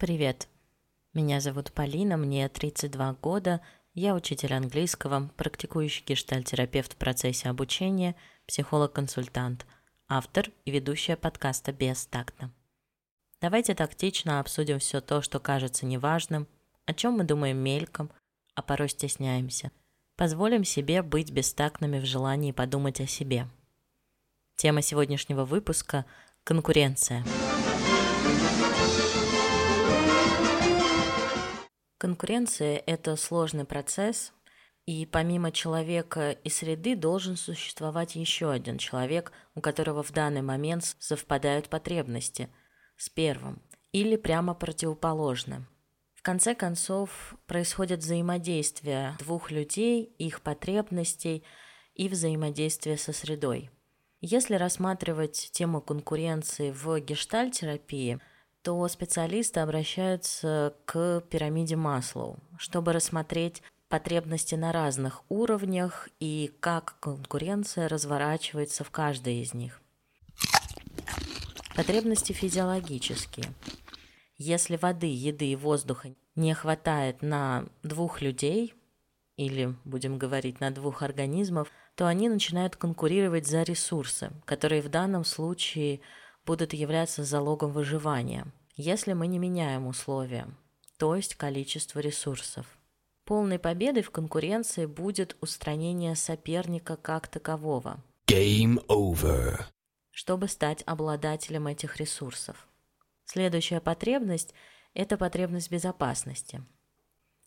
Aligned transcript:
Привет. 0.00 0.48
Меня 1.12 1.42
зовут 1.42 1.72
Полина, 1.72 2.16
мне 2.16 2.48
32 2.48 3.16
года, 3.20 3.60
я 3.92 4.14
учитель 4.14 4.54
английского, 4.54 5.30
практикующий 5.36 6.02
гештальтерапевт 6.06 6.94
в 6.94 6.96
процессе 6.96 7.50
обучения, 7.50 8.16
психолог-консультант, 8.46 9.66
автор 10.08 10.48
и 10.64 10.70
ведущая 10.70 11.16
подкаста 11.16 11.72
«Бестактно». 11.72 12.50
Давайте 13.42 13.74
тактично 13.74 14.40
обсудим 14.40 14.78
все 14.78 15.02
то, 15.02 15.20
что 15.20 15.38
кажется 15.38 15.84
неважным, 15.84 16.48
о 16.86 16.94
чем 16.94 17.18
мы 17.18 17.24
думаем 17.24 17.58
мельком, 17.58 18.10
а 18.54 18.62
порой 18.62 18.88
стесняемся. 18.88 19.70
Позволим 20.16 20.64
себе 20.64 21.02
быть 21.02 21.30
бестактными 21.30 22.00
в 22.00 22.06
желании 22.06 22.52
подумать 22.52 23.02
о 23.02 23.06
себе. 23.06 23.48
Тема 24.56 24.80
сегодняшнего 24.80 25.44
выпуска– 25.44 26.06
конкуренция. 26.44 27.18
Конкуренция– 27.18 27.44
это 32.86 33.14
сложный 33.16 33.66
процесс, 33.66 34.32
и 34.86 35.04
помимо 35.04 35.52
человека 35.52 36.30
и 36.30 36.48
среды 36.48 36.96
должен 36.96 37.36
существовать 37.36 38.16
еще 38.16 38.50
один 38.50 38.78
человек, 38.78 39.32
у 39.54 39.60
которого 39.60 40.02
в 40.02 40.10
данный 40.10 40.40
момент 40.40 40.96
совпадают 40.98 41.68
потребности 41.68 42.48
с 42.96 43.10
первым, 43.10 43.60
или 43.92 44.16
прямо 44.16 44.54
противоположным. 44.54 45.66
В 46.14 46.22
конце 46.22 46.54
концов, 46.54 47.34
происходит 47.46 47.98
взаимодействие 47.98 49.14
двух 49.18 49.50
людей, 49.50 50.04
их 50.16 50.40
потребностей 50.40 51.44
и 51.94 52.08
взаимодействие 52.08 52.96
со 52.96 53.12
средой. 53.12 53.70
Если 54.22 54.54
рассматривать 54.54 55.50
тему 55.52 55.82
конкуренции 55.82 56.70
в 56.70 56.98
гештальтерапии– 56.98 58.20
то 58.62 58.86
специалисты 58.88 59.60
обращаются 59.60 60.74
к 60.84 61.22
пирамиде 61.30 61.76
Маслоу, 61.76 62.38
чтобы 62.58 62.92
рассмотреть 62.92 63.62
потребности 63.88 64.54
на 64.54 64.72
разных 64.72 65.22
уровнях 65.28 66.08
и 66.20 66.52
как 66.60 66.96
конкуренция 67.00 67.88
разворачивается 67.88 68.84
в 68.84 68.90
каждой 68.90 69.42
из 69.42 69.54
них. 69.54 69.80
Потребности 71.74 72.32
физиологические. 72.32 73.46
Если 74.36 74.76
воды, 74.76 75.06
еды 75.06 75.46
и 75.46 75.56
воздуха 75.56 76.14
не 76.34 76.54
хватает 76.54 77.22
на 77.22 77.66
двух 77.82 78.22
людей, 78.22 78.74
или, 79.36 79.74
будем 79.84 80.18
говорить, 80.18 80.60
на 80.60 80.70
двух 80.70 81.02
организмов, 81.02 81.68
то 81.94 82.06
они 82.06 82.28
начинают 82.28 82.76
конкурировать 82.76 83.46
за 83.46 83.62
ресурсы, 83.62 84.30
которые 84.44 84.82
в 84.82 84.88
данном 84.88 85.24
случае 85.24 86.00
будут 86.44 86.72
являться 86.72 87.24
залогом 87.24 87.72
выживания, 87.72 88.46
если 88.76 89.12
мы 89.12 89.26
не 89.26 89.38
меняем 89.38 89.86
условия, 89.86 90.48
то 90.96 91.16
есть 91.16 91.34
количество 91.34 92.00
ресурсов. 92.00 92.66
Полной 93.24 93.58
победой 93.58 94.02
в 94.02 94.10
конкуренции 94.10 94.86
будет 94.86 95.36
устранение 95.40 96.16
соперника 96.16 96.96
как 96.96 97.28
такового. 97.28 98.02
Game 98.26 98.84
over. 98.88 99.62
Чтобы 100.10 100.48
стать 100.48 100.82
обладателем 100.86 101.66
этих 101.66 101.98
ресурсов. 101.98 102.68
Следующая 103.24 103.80
потребность– 103.80 104.54
это 104.94 105.16
потребность 105.16 105.70
безопасности. 105.70 106.62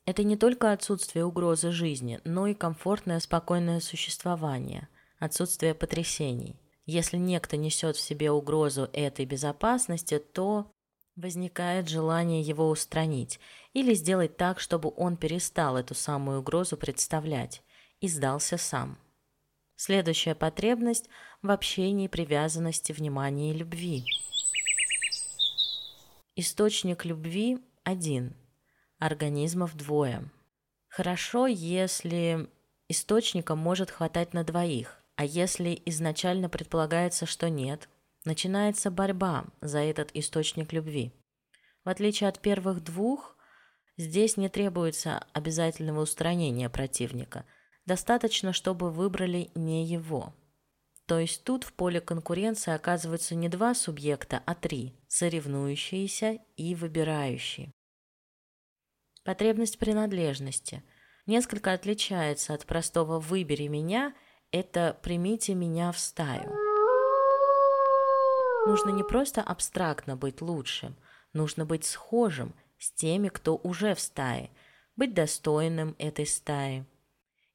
Это 0.05 0.23
не 0.23 0.37
только 0.37 0.71
отсутствие 0.71 1.25
угрозы 1.25 1.71
жизни, 1.71 2.19
но 2.25 2.47
и 2.47 2.53
комфортное, 2.53 3.19
спокойное 3.19 3.79
существование, 3.79 4.87
отсутствие 5.19 5.73
потрясений. 5.73 6.57
Если 6.85 7.17
некто 7.17 7.55
несет 7.55 7.95
в 7.95 8.01
себе 8.01 8.31
угрозу 8.31 8.89
этой 8.93 9.25
безопасности, 9.25 10.19
то 10.19 10.71
возникает 11.15 11.87
желание 11.87 12.41
его 12.41 12.69
устранить 12.69 13.39
или 13.73 13.93
сделать 13.93 14.35
так, 14.35 14.59
чтобы 14.59 14.91
он 14.97 15.15
перестал 15.15 15.77
эту 15.77 15.93
самую 15.95 16.39
угрозу 16.39 16.75
представлять 16.75 17.61
и 17.99 18.07
сдался 18.07 18.57
сам. 18.57 18.97
Следующая 19.75 20.35
потребность 20.35 21.09
в 21.41 21.51
общении, 21.51 22.07
привязанности, 22.07 22.91
внимании 22.91 23.51
и 23.53 23.57
любви. 23.57 24.05
Источник 26.35 27.05
любви 27.05 27.59
один, 27.83 28.35
организмов 28.97 29.75
двое. 29.75 30.29
Хорошо, 30.89 31.47
если 31.47 32.49
источника 32.87 33.55
может 33.55 33.91
хватать 33.91 34.33
на 34.33 34.43
двоих, 34.43 35.02
а 35.15 35.25
если 35.25 35.81
изначально 35.85 36.49
предполагается, 36.49 37.25
что 37.25 37.49
нет, 37.49 37.89
начинается 38.25 38.89
борьба 38.89 39.45
за 39.61 39.79
этот 39.79 40.11
источник 40.13 40.73
любви. 40.73 41.11
В 41.83 41.89
отличие 41.89 42.29
от 42.29 42.39
первых 42.39 42.83
двух, 42.83 43.35
здесь 43.97 44.37
не 44.37 44.49
требуется 44.49 45.25
обязательного 45.33 46.01
устранения 46.01 46.69
противника. 46.69 47.45
Достаточно, 47.85 48.53
чтобы 48.53 48.89
выбрали 48.89 49.51
не 49.55 49.85
его. 49.85 50.33
То 51.05 51.19
есть 51.19 51.43
тут 51.43 51.65
в 51.65 51.73
поле 51.73 51.99
конкуренции 51.99 52.73
оказываются 52.73 53.35
не 53.35 53.49
два 53.49 53.75
субъекта, 53.75 54.41
а 54.45 54.55
три– 54.55 54.95
соревнующиеся 55.07 56.39
и 56.55 56.75
выбирающие. 56.75 57.73
Потребность 59.25 59.77
принадлежности 59.77 60.81
несколько 61.25 61.73
отличается 61.73 62.53
от 62.53 62.65
простого 62.65 63.19
«выбери 63.19 63.67
меня» 63.67 64.13
это 64.53 64.95
«примите 65.01 65.55
меня 65.55 65.91
в 65.91 65.99
стаю». 65.99 66.55
Нужно 68.67 68.91
не 68.91 69.03
просто 69.03 69.41
абстрактно 69.41 70.15
быть 70.15 70.41
лучшим, 70.41 70.95
нужно 71.33 71.65
быть 71.65 71.83
схожим 71.83 72.53
с 72.77 72.91
теми, 72.91 73.29
кто 73.29 73.57
уже 73.57 73.95
в 73.95 73.99
стае, 73.99 74.51
быть 74.95 75.15
достойным 75.15 75.95
этой 75.97 76.27
стаи. 76.27 76.85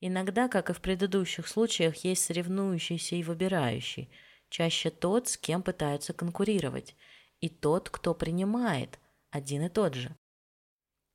Иногда, 0.01 0.49
как 0.49 0.71
и 0.71 0.73
в 0.73 0.81
предыдущих 0.81 1.47
случаях, 1.47 2.05
есть 2.05 2.25
соревнующийся 2.25 3.15
и 3.15 3.23
выбирающий, 3.23 4.11
чаще 4.49 4.91
тот, 4.91 5.29
с 5.29 5.39
кем 5.39 5.63
пытаются 5.63 6.13
конкурировать, 6.13 6.97
и 7.41 7.49
тот, 7.49 7.91
кто 7.91 8.13
принимает, 8.13 8.99
один 9.31 9.65
и 9.65 9.69
тот 9.69 9.95
же. 9.95 10.17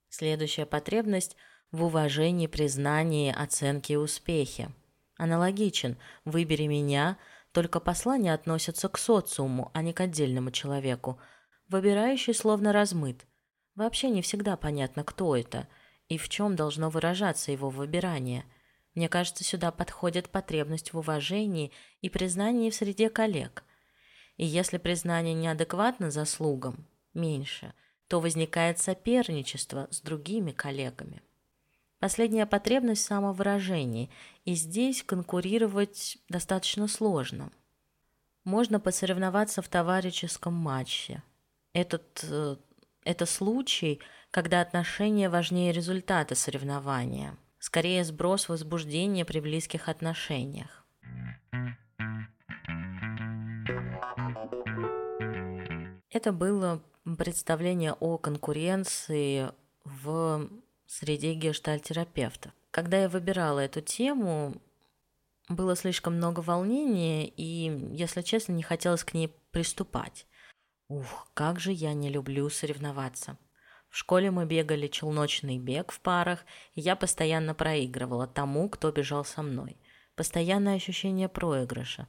Следующая 0.08 0.66
потребность 0.66 1.36
в 1.72 1.84
уважении, 1.84 2.48
признании, 2.48 3.34
оценке 3.34 3.94
и 3.94 3.98
успехе– 3.98 4.72
Аналогичен 5.24 5.96
«выбери 6.26 6.68
меня», 6.68 7.18
только 7.54 7.80
послание 7.80 8.34
относится 8.34 8.90
к 8.90 8.98
социуму, 8.98 9.72
а 9.74 9.82
не 9.82 9.94
к 9.94 10.02
отдельному 10.02 10.52
человеку. 10.52 11.18
Выбирающий 11.70 12.34
словно 12.34 12.74
размыт. 12.74 13.26
Вообще 13.76 14.10
не 14.10 14.22
всегда 14.22 14.58
понятно, 14.58 15.06
кто 15.06 15.38
это 15.38 15.70
и 16.10 16.18
в 16.18 16.28
чем 16.28 16.58
должно 16.58 16.90
выражаться 16.90 17.54
его 17.54 17.70
выбирание. 17.70 18.44
Мне 18.96 19.08
кажется, 19.08 19.46
сюда 19.46 19.72
подходит 19.72 20.28
потребность 20.28 20.92
в 20.92 20.98
уважении 20.98 21.72
и 22.02 22.10
признании 22.10 22.70
в 22.70 22.76
среде 22.76 23.10
коллег. 23.10 23.64
И 24.36 24.46
если 24.46 24.78
признание 24.78 25.34
неадекватно 25.34 26.12
заслугам, 26.12 26.86
меньше, 27.14 27.74
то 28.10 28.20
возникает 28.20 28.80
соперничество 28.80 29.88
с 29.90 30.02
другими 30.02 30.52
коллегами. 30.52 31.22
Последняя 32.04 32.46
потребность 32.46 33.02
в 33.02 33.08
самовыражении, 33.08 34.10
и 34.44 34.56
здесь 34.56 35.04
конкурировать 35.04 36.18
достаточно 36.28 36.90
сложно. 36.90 37.50
Можно 38.44 38.82
посоревноваться 38.82 39.62
в 39.62 39.70
товарищеском 39.70 40.54
матче. 40.54 41.24
Этот, 41.72 42.26
э, 42.30 42.58
это 43.06 43.26
случай, 43.26 44.02
когда 44.32 44.60
отношения 44.60 45.30
важнее 45.30 45.72
результата 45.72 46.36
соревнования. 46.36 47.38
Скорее 47.58 48.04
сброс 48.04 48.50
возбуждения 48.50 49.24
при 49.24 49.40
близких 49.40 49.88
отношениях. 49.88 50.86
Это 56.10 56.34
было 56.34 56.84
представление 57.18 57.94
о 57.94 58.18
конкуренции 58.18 59.52
в 59.86 60.50
среди 60.94 61.34
гештальтерапевтов. 61.34 62.52
Когда 62.70 63.02
я 63.02 63.10
выбирала 63.10 63.60
эту 63.60 63.82
тему, 63.82 64.62
было 65.50 65.76
слишком 65.76 66.16
много 66.16 66.42
волнения, 66.42 67.28
и, 67.28 67.96
если 67.96 68.22
честно, 68.22 68.54
не 68.54 68.62
хотелось 68.64 69.04
к 69.04 69.14
ней 69.14 69.30
приступать. 69.52 70.28
Ух, 70.90 71.32
как 71.34 71.60
же 71.60 71.72
я 71.72 71.94
не 71.94 72.10
люблю 72.10 72.48
соревноваться. 72.50 73.38
В 73.90 73.98
школе 73.98 74.30
мы 74.30 74.46
бегали 74.46 74.88
челночный 74.88 75.58
бег 75.58 75.92
в 75.92 76.00
парах, 76.00 76.46
и 76.76 76.82
я 76.82 76.96
постоянно 76.96 77.56
проигрывала 77.56 78.28
тому, 78.28 78.70
кто 78.70 78.92
бежал 78.92 79.26
со 79.26 79.42
мной. 79.42 79.78
Постоянное 80.16 80.76
ощущение 80.76 81.28
проигрыша. 81.28 82.08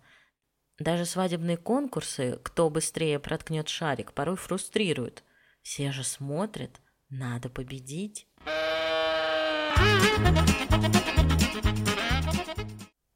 Даже 0.79 1.07
свадебные 1.07 1.57
конкурсы, 1.57 2.39
кто 2.43 2.69
быстрее 2.69 3.19
проткнет 3.19 3.69
шарик, 3.69 4.13
порой 4.13 4.37
фрустрируют. 4.37 5.25
Все 5.63 5.91
же 5.91 6.05
смотрят, 6.05 6.81
надо 7.09 7.49
победить. 7.49 8.27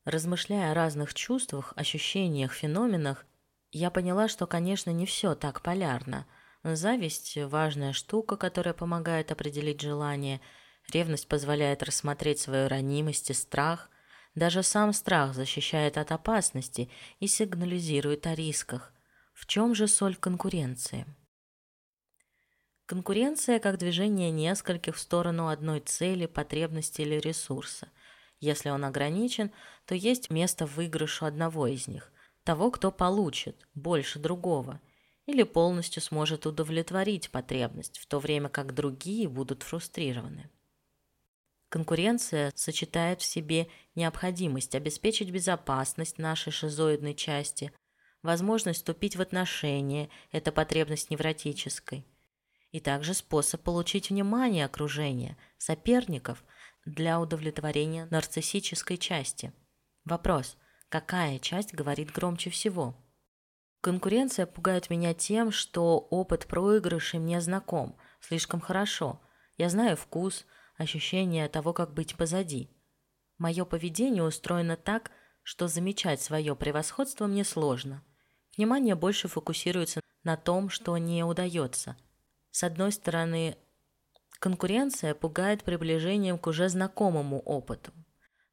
Размышляя 0.05 0.73
о 0.73 0.75
разных 0.75 1.13
чувствах, 1.13 1.75
ощущениях, 1.77 2.53
феноменах, 2.55 3.27
я 3.73 3.91
поняла, 3.91 4.29
что, 4.29 4.47
конечно, 4.47 4.89
не 4.91 5.05
все 5.05 5.35
так 5.35 5.61
полярно. 5.61 6.27
Зависть– 6.65 7.37
важная 7.37 7.93
штука, 7.93 8.39
которая 8.39 8.73
помогает 8.73 9.31
определить 9.31 9.83
желание. 9.83 10.41
Ревность 10.91 11.29
позволяет 11.29 11.83
рассмотреть 11.83 12.41
свою 12.41 12.69
ранимость 12.69 13.29
и 13.29 13.35
страх. 13.35 13.91
Даже 14.35 14.63
сам 14.63 14.95
страх 14.95 15.35
защищает 15.35 15.99
от 15.99 16.11
опасности 16.11 16.89
и 17.21 17.27
сигнализирует 17.27 18.27
о 18.27 18.35
рисках. 18.35 18.95
В 19.35 19.47
чем 19.47 19.75
же 19.75 19.87
соль 19.87 20.17
конкуренции? 20.17 21.05
Конкуренция 22.89 23.59
как 23.59 23.77
движение 23.77 24.31
нескольких 24.31 24.97
в 24.97 24.99
сторону 24.99 25.49
одной 25.49 25.81
цели, 25.81 26.25
потребности 26.25 27.03
или 27.03 27.17
ресурса. 27.17 27.89
Если 28.41 28.71
он 28.71 28.83
ограничен, 28.83 29.51
то 29.85 29.95
есть 29.95 30.31
место 30.31 30.65
выигрышу 30.65 31.27
одного 31.27 31.67
из 31.67 31.87
них, 31.87 32.11
того, 32.45 32.71
кто 32.71 32.91
получит 32.91 33.69
больше 33.75 34.19
другого, 34.19 34.81
или 35.27 35.43
полностью 35.43 36.01
сможет 36.01 36.47
удовлетворить 36.47 37.29
потребность, 37.29 37.99
в 37.99 38.07
то 38.07 38.19
время 38.21 38.49
как 38.49 38.73
другие 38.73 39.29
будут 39.29 39.65
фрустрированы. 39.65 40.49
Конкуренция 41.69 42.53
сочетает 42.55 43.21
в 43.21 43.27
себе 43.27 43.69
необходимость 43.97 44.75
обеспечить 44.75 45.31
безопасность 45.31 46.17
нашей 46.17 46.53
шизоидной 46.53 47.15
части, 47.15 47.71
возможность 48.23 48.79
вступить 48.79 49.17
в 49.17 49.21
отношения, 49.21 50.09
это 50.33 50.53
потребность 50.53 51.11
невротической– 51.11 52.07
и 52.71 52.81
также 52.81 53.15
способ 53.15 53.63
получить 53.63 54.11
внимание 54.11 54.65
окружения, 54.65 55.37
соперников 55.57 56.45
для 56.85 57.21
удовлетворения 57.21 58.07
нарциссической 58.11 58.99
части. 58.99 59.53
Вопрос, 60.05 60.57
какая 60.89 61.39
часть 61.39 61.75
говорит 61.75 62.13
громче 62.13 62.51
всего? 62.51 62.97
Конкуренция 63.81 64.47
пугает 64.47 64.91
меня 64.91 65.15
тем, 65.15 65.53
что 65.53 65.99
опыт 65.99 66.47
проигрыша 66.47 67.19
мне 67.19 67.41
знаком, 67.41 67.97
слишком 68.21 68.61
хорошо. 68.61 69.21
Я 69.57 69.69
знаю 69.69 69.97
вкус, 69.97 70.47
ощущение 70.77 71.49
того, 71.49 71.73
как 71.73 71.95
быть 71.95 72.17
позади. 72.17 72.71
Мое 73.39 73.65
поведение 73.65 74.25
устроено 74.25 74.77
так, 74.77 75.13
что 75.43 75.69
замечать 75.69 76.21
свое 76.21 76.57
превосходство 76.57 77.27
мне 77.27 77.45
сложно. 77.45 78.05
Внимание 78.57 78.97
больше 78.97 79.29
фокусируется 79.29 80.01
на 80.25 80.37
том, 80.37 80.69
что 80.69 80.99
не 80.99 81.23
удается– 81.23 81.97
с 82.59 82.65
одной 82.65 82.91
стороны, 82.91 83.57
конкуренция 84.41 85.15
пугает 85.15 85.63
приближением 85.63 86.41
к 86.41 86.49
уже 86.49 86.69
знакомому 86.69 87.39
опыту. 87.39 87.93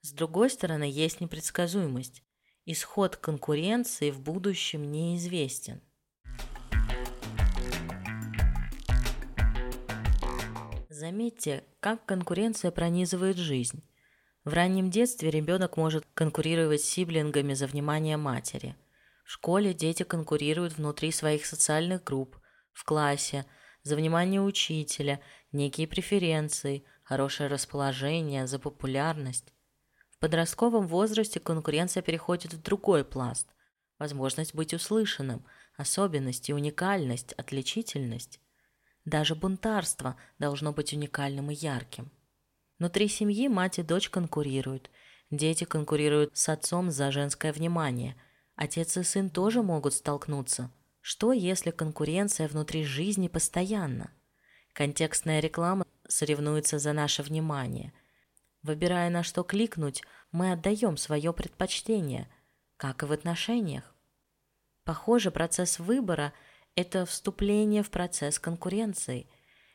С 0.02 0.12
другой 0.12 0.52
стороны, 0.52 0.84
есть 0.84 1.22
непредсказуемость. 1.22 2.22
Исход 2.66 3.16
конкуренции 3.16 4.12
в 4.12 4.20
будущем 4.20 4.92
неизвестен. 4.92 5.82
Заметьте, 10.88 11.64
как 11.80 12.06
конкуренция 12.06 12.70
пронизывает 12.70 13.38
жизнь. 13.38 13.84
В 14.44 14.54
раннем 14.54 14.92
детстве 14.92 15.32
ребенок 15.32 15.78
может 15.78 16.06
конкурировать 16.14 16.82
с 16.82 16.90
сиблингами 16.90 17.56
за 17.56 17.66
внимание 17.66 18.18
матери. 18.18 18.76
В 19.26 19.32
школе 19.32 19.74
дети 19.74 20.04
конкурируют 20.04 20.78
внутри 20.78 21.12
своих 21.12 21.48
социальных 21.48 22.04
групп, 22.04 22.38
в 22.72 22.84
классе– 22.84 23.48
за 23.86 23.96
внимание 23.96 24.42
учителя, 24.42 25.22
некие 25.52 25.88
преференции, 25.88 26.84
хорошее 27.04 27.50
расположение, 27.50 28.48
за 28.48 28.58
популярность. 28.58 29.54
В 30.10 30.18
подростковом 30.18 30.88
возрасте 30.88 31.40
конкуренция 31.40 32.02
переходит 32.02 32.56
в 32.56 32.62
другой 32.64 33.06
пласт. 33.06 33.48
Возможность 34.00 34.56
быть 34.56 34.74
услышанным, 34.74 35.46
особенность 35.78 36.50
и 36.50 36.54
уникальность, 36.54 37.34
отличительность. 37.34 38.40
Даже 39.06 39.36
бунтарство 39.36 40.16
должно 40.40 40.74
быть 40.74 40.92
уникальным 40.92 41.52
и 41.52 41.54
ярким. 41.54 42.12
Внутри 42.80 43.08
семьи 43.08 43.48
мать 43.48 43.78
и 43.78 43.84
дочь 43.84 44.10
конкурируют. 44.10 44.90
Дети 45.30 45.64
конкурируют 45.64 46.36
с 46.36 46.50
отцом 46.50 46.90
за 46.90 47.12
женское 47.12 47.54
внимание. 47.54 48.16
Отец 48.56 48.98
и 48.98 49.04
сын 49.04 49.30
тоже 49.30 49.62
могут 49.62 49.94
столкнуться– 49.94 50.72
что, 51.08 51.34
если 51.34 51.70
конкуренция 51.70 52.48
внутри 52.48 52.84
жизни 52.84 53.28
постоянна? 53.28 54.10
Контекстная 54.74 55.40
реклама 55.40 55.86
соревнуется 56.08 56.80
за 56.80 56.94
наше 56.94 57.22
внимание. 57.22 57.94
Выбирая 58.64 59.12
на 59.12 59.22
что 59.22 59.44
кликнуть, 59.44 60.02
мы 60.32 60.52
отдаем 60.52 60.98
свое 60.98 61.32
предпочтение, 61.32 62.28
как 62.78 63.04
и 63.04 63.06
в 63.06 63.12
отношениях. 63.12 63.94
Похоже, 64.84 65.30
процесс 65.30 65.78
выбора– 65.78 66.34
это 66.76 67.06
вступление 67.06 67.84
в 67.84 67.92
процесс 67.92 68.40
конкуренции. 68.40 69.30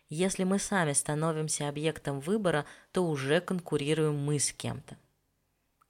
Если 0.09 0.43
мы 0.43 0.59
сами 0.59 0.94
становимся 0.94 1.69
объектом 1.69 2.19
выбора, 2.19 2.67
то 2.91 3.06
уже 3.06 3.41
конкурируем 3.41 4.19
мы 4.19 4.41
с 4.41 4.53
кем-то. 4.53 4.97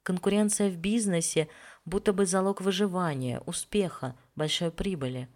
Конкуренция 0.03 0.69
в 0.69 0.77
бизнесе 0.77 1.47
будто 1.83 2.13
бы 2.13 2.27
залог 2.27 2.61
выживания, 2.61 3.39
успеха, 3.47 4.15
большой 4.35 4.71
прибыли. 4.71 5.29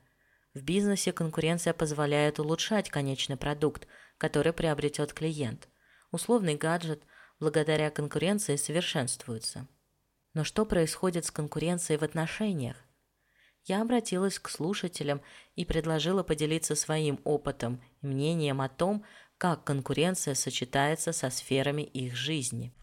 В 0.53 0.61
бизнесе 0.61 1.11
конкуренция 1.11 1.73
позволяет 1.73 2.39
улучшать 2.39 2.89
конечный 2.89 3.37
продукт, 3.37 3.87
который 4.17 4.53
приобретет 4.53 5.13
клиент. 5.13 5.67
Условный 6.11 6.55
гаджет 6.55 7.03
благодаря 7.39 7.91
конкуренции 7.91 8.55
совершенствуется. 8.55 9.67
Но 10.33 10.43
что 10.43 10.65
происходит 10.65 11.25
с 11.25 11.31
конкуренцией 11.31 11.97
в 11.97 12.03
отношениях? 12.03 12.77
Я 13.65 13.81
обратилась 13.81 14.37
к 14.37 14.47
слушателям 14.49 15.21
и 15.55 15.65
предложила 15.65 16.23
поделиться 16.23 16.75
своим 16.75 17.19
опытом 17.23 17.81
и 18.01 18.07
мнением 18.07 18.61
о 18.61 18.69
том, 18.69 19.03
как 19.37 19.63
конкуренция 19.63 20.35
сочетается 20.35 21.11
со 21.11 21.29
сферами 21.29 21.81
их 21.81 22.15
жизни. 22.15 22.73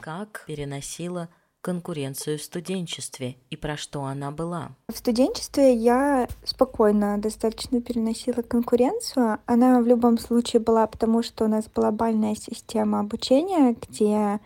Как 0.00 0.44
переносила 0.46 1.28
конкуренцию 1.60 2.38
в 2.38 2.42
студенчестве 2.42 3.36
и 3.50 3.56
про 3.56 3.76
что 3.76 4.04
она 4.04 4.30
была? 4.30 4.70
В 4.88 4.96
студенчестве 4.96 5.74
я 5.74 6.28
спокойно 6.44 7.18
достаточно 7.18 7.80
переносила 7.80 8.42
конкуренцию. 8.42 9.38
Она 9.46 9.80
в 9.80 9.86
любом 9.86 10.18
случае 10.18 10.60
была, 10.60 10.86
потому 10.86 11.22
что 11.22 11.44
у 11.44 11.48
нас 11.48 11.66
была 11.66 11.90
бальная 11.90 12.34
система 12.34 13.00
обучения, 13.00 13.76
где 13.88 14.40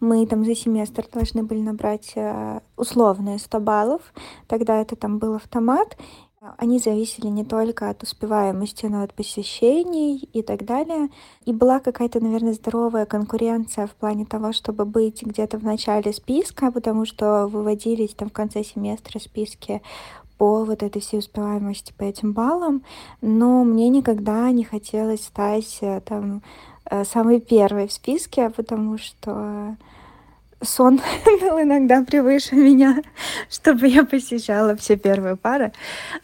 мы 0.00 0.26
там 0.26 0.44
за 0.44 0.56
семестр 0.56 1.06
должны 1.12 1.44
были 1.44 1.60
набрать 1.60 2.12
э, 2.16 2.60
условные 2.76 3.38
100 3.38 3.60
баллов. 3.60 4.02
Тогда 4.48 4.80
это 4.80 4.96
там 4.96 5.18
был 5.18 5.34
автомат. 5.34 5.96
Они 6.58 6.80
зависели 6.80 7.28
не 7.28 7.44
только 7.44 7.88
от 7.88 8.02
успеваемости, 8.02 8.86
но 8.86 9.02
и 9.02 9.04
от 9.04 9.14
посещений 9.14 10.28
и 10.32 10.42
так 10.42 10.64
далее. 10.64 11.08
И 11.44 11.52
была 11.52 11.78
какая-то, 11.78 12.18
наверное, 12.18 12.52
здоровая 12.52 13.06
конкуренция 13.06 13.86
в 13.86 13.92
плане 13.92 14.26
того, 14.26 14.52
чтобы 14.52 14.84
быть 14.84 15.22
где-то 15.22 15.58
в 15.58 15.62
начале 15.62 16.12
списка, 16.12 16.72
потому 16.72 17.06
что 17.06 17.46
выводились 17.46 18.14
там 18.14 18.28
в 18.28 18.32
конце 18.32 18.64
семестра 18.64 19.20
списки 19.20 19.82
по 20.36 20.64
вот 20.64 20.82
этой 20.82 21.00
всей 21.00 21.20
успеваемости 21.20 21.92
по 21.96 22.02
этим 22.02 22.32
баллам, 22.32 22.82
но 23.20 23.62
мне 23.62 23.88
никогда 23.88 24.50
не 24.50 24.64
хотелось 24.64 25.24
стать 25.24 25.78
э, 25.80 26.00
там 26.00 26.42
э, 26.90 27.04
самой 27.04 27.40
первой 27.40 27.86
в 27.86 27.92
списке, 27.92 28.50
потому 28.50 28.98
что 28.98 29.76
сон 30.62 31.00
был 31.40 31.60
иногда 31.60 32.02
превыше 32.02 32.54
меня, 32.54 33.02
чтобы 33.50 33.88
я 33.88 34.04
посещала 34.04 34.76
все 34.76 34.96
первые 34.96 35.36
пары. 35.36 35.72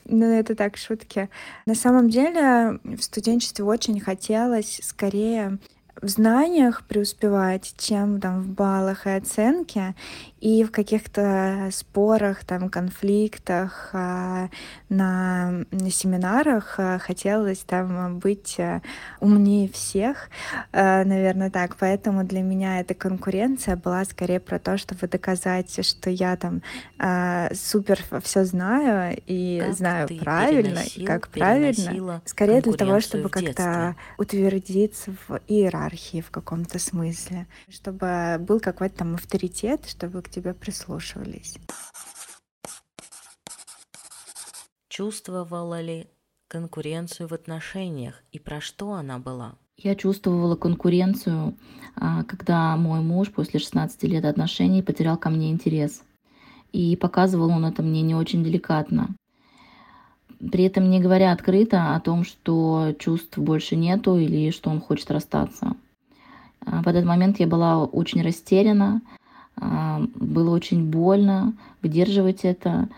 Но 0.05 0.27
это 0.27 0.55
так, 0.55 0.77
шутки. 0.77 1.29
На 1.67 1.75
самом 1.75 2.09
деле 2.09 2.79
в 2.85 3.01
студенчестве 3.03 3.65
очень 3.65 4.01
хотелось 4.01 4.81
скорее 4.83 5.59
в 6.01 6.09
знаниях 6.09 6.85
преуспевать, 6.87 7.75
чем 7.77 8.21
там 8.21 8.43
в 8.43 8.49
баллах 8.49 9.07
и 9.07 9.11
оценке, 9.11 9.95
и 10.41 10.63
в 10.63 10.71
каких-то 10.71 11.69
спорах, 11.73 12.45
там, 12.45 12.69
конфликтах, 12.69 13.91
а, 13.93 14.49
на, 14.89 15.65
на 15.71 15.91
семинарах 15.91 16.75
а, 16.79 16.99
хотелось 16.99 17.61
там 17.61 18.19
быть 18.19 18.57
а, 18.59 18.81
умнее 19.21 19.69
всех, 19.69 20.31
наверное, 20.73 21.51
так. 21.51 21.77
Поэтому 21.77 22.25
для 22.25 22.43
меня 22.43 22.81
эта 22.81 22.95
конкуренция 22.95 23.77
была 23.77 24.05
скорее 24.05 24.41
про 24.41 24.59
то, 24.59 24.79
чтобы 24.79 25.09
доказать, 25.09 25.85
что 25.85 26.11
я 26.11 26.37
там 26.37 26.63
супер 27.55 28.01
все 28.23 28.45
знаю 28.45 29.21
и 29.27 29.61
как 29.65 29.75
знаю 29.75 30.09
правильно, 30.21 30.81
и 30.95 31.05
как 31.05 31.29
правильно. 31.29 32.23
Скорее 32.25 32.61
для 32.61 32.73
того, 32.73 33.01
чтобы 33.01 33.29
как-то 33.29 33.97
утвердиться 34.19 35.13
в 35.27 35.41
иерархии 35.49 36.21
в 36.21 36.31
каком-то 36.31 36.79
смысле, 36.79 37.47
чтобы 37.69 38.37
был 38.41 38.61
какой-то 38.61 38.99
там 38.99 39.15
авторитет, 39.15 39.87
чтобы 39.87 40.23
к 40.29 40.31
тебе 40.31 40.53
прислушивались. 40.53 41.57
Чувствовала 44.89 45.81
ли 45.81 46.07
конкуренцию 46.49 47.29
в 47.29 47.33
отношениях 47.33 48.23
и 48.33 48.39
про 48.39 48.61
что 48.61 48.93
она 48.93 49.19
была? 49.19 49.55
Я 49.77 49.95
чувствовала 49.95 50.57
конкуренцию, 50.57 51.57
а, 51.95 52.25
когда 52.25 52.77
мой 52.77 53.01
муж 53.01 53.31
после 53.31 53.61
16 53.61 54.03
лет 54.05 54.25
отношений 54.25 54.83
потерял 54.83 55.17
ко 55.17 55.31
мне 55.31 55.51
интерес. 55.51 56.03
и 56.71 56.97
показывал 56.97 57.49
он 57.49 57.65
это 57.65 57.83
мне 57.83 58.03
не 58.03 58.15
очень 58.15 58.45
деликатно. 58.45 59.15
При 60.39 60.65
этом 60.65 60.91
не 60.91 61.01
говоря 61.01 61.33
открыто 61.33 61.95
о 61.95 62.01
том, 62.01 62.25
что 62.25 62.95
чувств 62.99 63.39
больше 63.39 63.75
нету 63.75 64.19
или 64.19 64.51
что 64.51 64.69
он 64.69 64.83
хочет 64.83 65.11
расстаться. 65.11 65.77
А, 66.61 66.83
в 66.83 66.89
этот 66.89 67.07
момент 67.07 67.41
я 67.41 67.47
была 67.47 67.85
очень 67.85 68.21
растеряна, 68.21 69.01
было 69.61 70.51
очень 70.51 70.85
больно 70.85 71.55
выдерживать 71.83 72.41
это, 72.45 72.89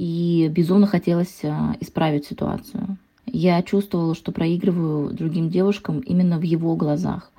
и 0.00 0.48
безумно 0.50 0.86
хотелось 0.86 1.44
а, 1.44 1.76
исправить 1.80 2.24
ситуацию. 2.24 2.96
Я 3.26 3.62
чувствовала, 3.62 4.14
что 4.14 4.32
проигрываю 4.32 5.12
другим 5.12 5.50
девушкам 5.50 6.00
именно 6.00 6.38
в 6.38 6.42
его 6.42 6.74
глазах. 6.74 7.30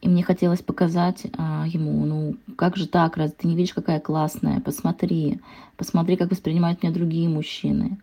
И 0.00 0.08
мне 0.08 0.22
хотелось 0.22 0.62
показать 0.62 1.26
а, 1.36 1.64
ему, 1.66 2.06
ну 2.06 2.36
как 2.56 2.76
же 2.76 2.86
так, 2.86 3.16
раз 3.16 3.32
ты 3.32 3.48
не 3.48 3.56
видишь, 3.56 3.74
какая 3.74 3.98
классная, 3.98 4.60
посмотри, 4.60 5.40
посмотри, 5.76 6.16
как 6.16 6.30
воспринимают 6.30 6.84
меня 6.84 6.92
другие 6.92 7.28
мужчины. 7.28 7.98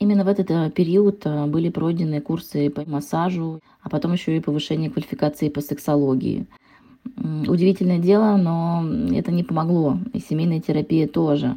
Именно 0.00 0.24
в 0.24 0.28
этот 0.28 0.74
период 0.74 1.24
были 1.46 1.68
пройдены 1.68 2.20
курсы 2.20 2.70
по 2.70 2.88
массажу, 2.90 3.60
а 3.82 3.88
потом 3.88 4.14
еще 4.14 4.36
и 4.36 4.40
повышение 4.40 4.90
квалификации 4.90 5.48
по 5.48 5.60
сексологии. 5.60 6.46
Удивительное 7.46 7.98
дело, 7.98 8.36
но 8.36 8.84
это 9.12 9.30
не 9.32 9.42
помогло, 9.42 9.98
и 10.12 10.20
семейная 10.20 10.60
терапия 10.60 11.06
тоже. 11.06 11.54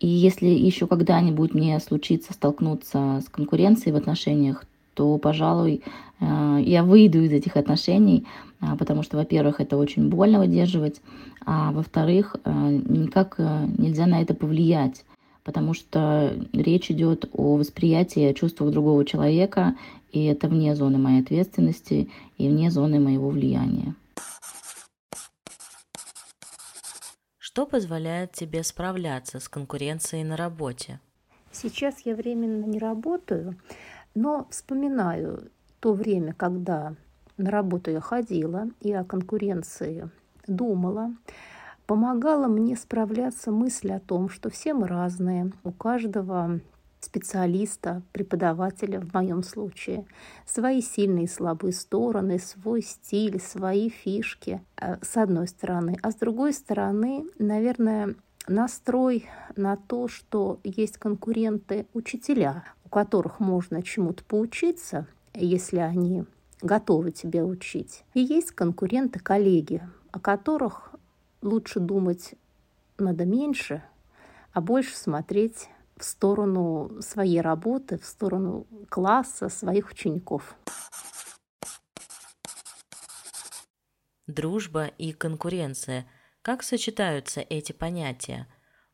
И 0.00 0.06
если 0.06 0.46
еще 0.46 0.86
когда-нибудь 0.86 1.54
мне 1.54 1.78
случится 1.80 2.32
столкнуться 2.32 3.22
с 3.24 3.28
конкуренцией 3.30 3.92
в 3.92 3.96
отношениях, 3.96 4.64
то, 4.94 5.16
пожалуй, 5.18 5.82
э, 6.20 6.58
я 6.62 6.82
выйду 6.82 7.22
из 7.22 7.32
этих 7.32 7.56
отношений, 7.56 8.26
потому 8.78 9.02
что, 9.02 9.16
во-первых, 9.16 9.60
это 9.60 9.76
очень 9.76 10.08
больно 10.08 10.38
выдерживать, 10.38 11.00
а 11.44 11.72
во-вторых, 11.72 12.36
никак 12.44 13.38
нельзя 13.38 14.06
на 14.06 14.22
это 14.22 14.34
повлиять 14.34 15.04
потому 15.46 15.74
что 15.74 16.34
речь 16.52 16.90
идет 16.90 17.30
о 17.32 17.54
восприятии, 17.54 18.24
о 18.24 18.34
чувствах 18.34 18.72
другого 18.72 19.04
человека, 19.04 19.76
и 20.10 20.24
это 20.24 20.48
вне 20.48 20.74
зоны 20.74 20.98
моей 20.98 21.22
ответственности 21.22 22.08
и 22.36 22.48
вне 22.48 22.68
зоны 22.68 22.98
моего 22.98 23.28
влияния. 23.28 23.94
Что 27.56 27.64
позволяет 27.64 28.32
тебе 28.32 28.62
справляться 28.62 29.40
с 29.40 29.48
конкуренцией 29.48 30.24
на 30.24 30.36
работе? 30.36 31.00
Сейчас 31.50 32.00
я 32.00 32.14
временно 32.14 32.66
не 32.66 32.78
работаю, 32.78 33.56
но 34.14 34.46
вспоминаю 34.50 35.50
то 35.80 35.94
время, 35.94 36.34
когда 36.34 36.92
на 37.38 37.50
работу 37.50 37.90
я 37.90 38.02
ходила 38.02 38.68
и 38.82 38.92
о 38.92 39.04
конкуренции 39.04 40.10
думала 40.46 41.14
помогала 41.86 42.46
мне 42.46 42.76
справляться 42.76 43.50
мысль 43.50 43.92
о 43.92 44.00
том, 44.00 44.28
что 44.28 44.50
все 44.50 44.74
мы 44.74 44.86
разные, 44.86 45.50
у 45.64 45.72
каждого 45.72 46.60
специалиста, 47.06 48.02
преподавателя 48.12 49.00
в 49.00 49.14
моем 49.14 49.42
случае, 49.42 50.06
свои 50.46 50.82
сильные 50.82 51.24
и 51.24 51.28
слабые 51.28 51.72
стороны, 51.72 52.38
свой 52.38 52.82
стиль, 52.82 53.40
свои 53.40 53.88
фишки, 53.88 54.60
э, 54.76 54.96
с 55.02 55.16
одной 55.16 55.48
стороны. 55.48 55.96
А 56.02 56.10
с 56.10 56.16
другой 56.16 56.52
стороны, 56.52 57.24
наверное, 57.38 58.14
настрой 58.48 59.26
на 59.56 59.76
то, 59.76 60.08
что 60.08 60.60
есть 60.62 60.98
конкуренты 60.98 61.86
учителя, 61.94 62.64
у 62.84 62.88
которых 62.88 63.40
можно 63.40 63.82
чему-то 63.82 64.24
поучиться, 64.24 65.06
если 65.34 65.78
они 65.78 66.24
готовы 66.62 67.10
тебя 67.10 67.44
учить. 67.44 68.04
И 68.14 68.20
есть 68.20 68.52
конкуренты 68.52 69.20
коллеги, 69.20 69.82
о 70.10 70.20
которых 70.20 70.94
лучше 71.42 71.80
думать 71.80 72.34
надо 72.98 73.24
меньше, 73.24 73.82
а 74.52 74.60
больше 74.60 74.96
смотреть 74.96 75.68
в 75.96 76.04
сторону 76.04 77.00
своей 77.00 77.40
работы, 77.40 77.98
в 77.98 78.04
сторону 78.04 78.66
класса, 78.88 79.48
своих 79.48 79.90
учеников. 79.90 80.54
Дружба 84.26 84.86
и 84.86 85.12
конкуренция. 85.12 86.06
Как 86.42 86.62
сочетаются 86.62 87.40
эти 87.40 87.72
понятия? 87.72 88.46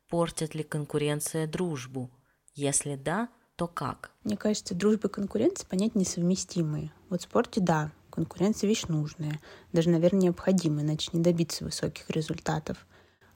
Портит 0.08 0.54
ли 0.54 0.62
конкуренция 0.62 1.46
дружбу? 1.46 2.10
Если 2.54 2.96
да, 2.96 3.28
то 3.56 3.66
как? 3.66 4.10
Мне 4.24 4.36
кажется, 4.36 4.74
дружба 4.74 5.08
и 5.08 5.10
конкуренция 5.10 5.66
понятия 5.66 5.98
несовместимые. 5.98 6.92
Вот 7.08 7.20
в 7.20 7.24
спорте– 7.24 7.60
да, 7.62 7.90
Конкуренция 8.12 8.68
вещь 8.68 8.84
нужная, 8.88 9.40
даже, 9.72 9.88
наверное, 9.88 10.24
необходимая, 10.24 10.84
иначе 10.84 11.08
не 11.14 11.22
добиться 11.22 11.64
высоких 11.64 12.10
результатов. 12.10 12.86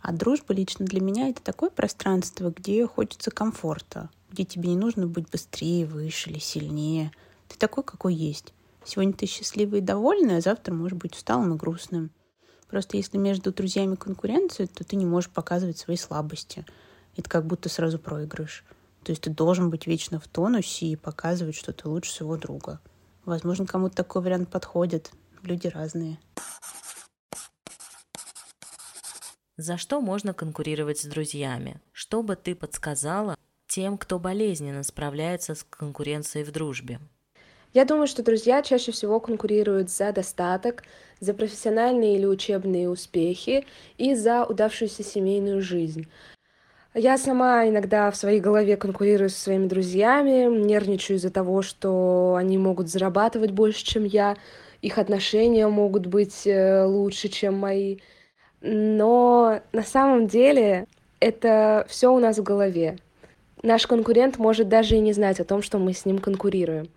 А 0.06 0.12
дружба 0.12 0.54
лично 0.54 0.86
для 0.86 1.00
меня 1.00 1.30
это 1.30 1.42
такое 1.42 1.68
пространство, 1.68 2.54
где 2.56 2.86
хочется 2.86 3.32
комфорта, 3.32 4.08
где 4.30 4.44
тебе 4.44 4.68
не 4.68 4.76
нужно 4.76 5.08
быть 5.08 5.28
быстрее, 5.28 5.84
выше 5.84 6.30
или 6.30 6.38
сильнее. 6.38 7.10
Ты 7.48 7.58
такой, 7.58 7.82
какой 7.82 8.14
есть. 8.14 8.54
Сегодня 8.84 9.14
ты 9.14 9.26
счастливый 9.26 9.80
и 9.80 9.82
довольный, 9.82 10.36
а 10.36 10.40
завтра 10.40 10.72
можешь 10.72 10.96
быть 10.96 11.16
усталым 11.16 11.54
и 11.54 11.56
грустным. 11.56 12.12
Просто 12.68 12.96
если 12.96 13.18
между 13.18 13.52
друзьями 13.52 13.96
конкуренция, 13.96 14.68
то 14.68 14.84
ты 14.84 14.94
не 14.94 15.06
можешь 15.06 15.28
показывать 15.28 15.78
свои 15.78 15.96
слабости. 15.96 16.64
Это 17.16 17.28
как 17.28 17.44
будто 17.44 17.68
сразу 17.68 17.98
проигрыш. 17.98 18.64
То 19.02 19.10
есть 19.10 19.22
ты 19.22 19.30
должен 19.30 19.70
быть 19.70 19.88
вечно 19.88 20.20
в 20.20 20.28
тонусе 20.28 20.86
и 20.86 20.94
показывать, 20.94 21.56
что 21.56 21.72
ты 21.72 21.88
лучше 21.88 22.12
своего 22.12 22.36
друга. 22.36 22.78
Возможно, 23.24 23.66
кому-то 23.66 23.96
такой 23.96 24.22
вариант 24.22 24.50
подходит. 24.50 25.10
Люди 25.42 25.66
разные. 25.66 26.20
За 29.56 29.78
что 29.78 30.02
можно 30.02 30.34
конкурировать 30.34 30.98
с 30.98 31.06
друзьями? 31.06 31.80
Что 31.92 32.22
бы 32.22 32.36
ты 32.36 32.54
подсказала 32.54 33.38
тем, 33.66 33.96
кто 33.96 34.18
болезненно 34.18 34.82
справляется 34.82 35.54
с 35.54 35.64
конкуренцией 35.64 36.44
в 36.44 36.52
дружбе? 36.52 36.98
Я 37.72 37.86
думаю, 37.86 38.06
что 38.06 38.22
друзья 38.22 38.60
чаще 38.60 38.92
всего 38.92 39.18
конкурируют 39.18 39.90
за 39.90 40.12
достаток, 40.12 40.82
за 41.20 41.32
профессиональные 41.32 42.16
или 42.16 42.26
учебные 42.26 42.90
успехи 42.90 43.64
и 43.96 44.14
за 44.14 44.44
удавшуюся 44.44 45.02
семейную 45.02 45.62
жизнь. 45.62 46.06
Я 46.92 47.16
сама 47.16 47.66
иногда 47.66 48.10
в 48.10 48.16
своей 48.16 48.40
голове 48.40 48.76
конкурирую 48.76 49.30
со 49.30 49.40
своими 49.40 49.68
друзьями, 49.68 50.66
нервничаю 50.66 51.16
из-за 51.16 51.30
того, 51.30 51.62
что 51.62 52.34
они 52.38 52.58
могут 52.58 52.88
зарабатывать 52.88 53.52
больше, 53.52 53.84
чем 53.84 54.04
я, 54.04 54.36
их 54.82 54.98
отношения 54.98 55.66
могут 55.66 56.06
быть 56.06 56.46
э, 56.46 56.84
лучше, 56.84 57.28
чем 57.28 57.54
мои. 57.54 57.98
Но 58.68 59.60
на 59.70 59.82
самом 59.82 60.26
деле 60.26 60.86
это 61.20 61.86
все 61.88 62.12
у 62.12 62.18
нас 62.18 62.38
в 62.38 62.42
голове. 62.42 62.98
Наш 63.62 63.86
конкурент 63.86 64.38
может 64.38 64.68
даже 64.68 64.96
и 64.96 65.00
не 65.00 65.12
знать 65.12 65.38
о 65.38 65.44
том, 65.44 65.62
что 65.62 65.78
мы 65.78 65.92
с 65.92 66.04
ним 66.04 66.18
конкурируем. 66.18 66.88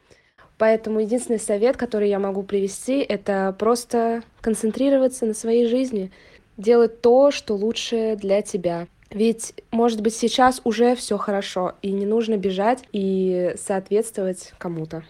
Поэтому 0.57 0.99
единственный 0.99 1.39
совет, 1.39 1.77
который 1.77 2.09
я 2.09 2.17
могу 2.17 2.41
привести, 2.41 2.99
это 2.99 3.55
просто 3.57 4.23
концентрироваться 4.41 5.27
на 5.27 5.35
своей 5.35 5.67
жизни, 5.67 6.11
делать 6.57 7.01
то, 7.01 7.29
что 7.29 7.55
лучше 7.55 8.17
для 8.19 8.41
тебя. 8.41 8.87
Ведь, 9.11 9.53
может 9.71 10.01
быть, 10.01 10.15
сейчас 10.15 10.61
уже 10.63 10.95
все 10.95 11.17
хорошо, 11.17 11.75
и 11.83 11.91
не 11.91 12.05
нужно 12.05 12.37
бежать 12.37 12.83
и 12.91 13.53
соответствовать 13.57 14.53
кому-то. 14.57 15.03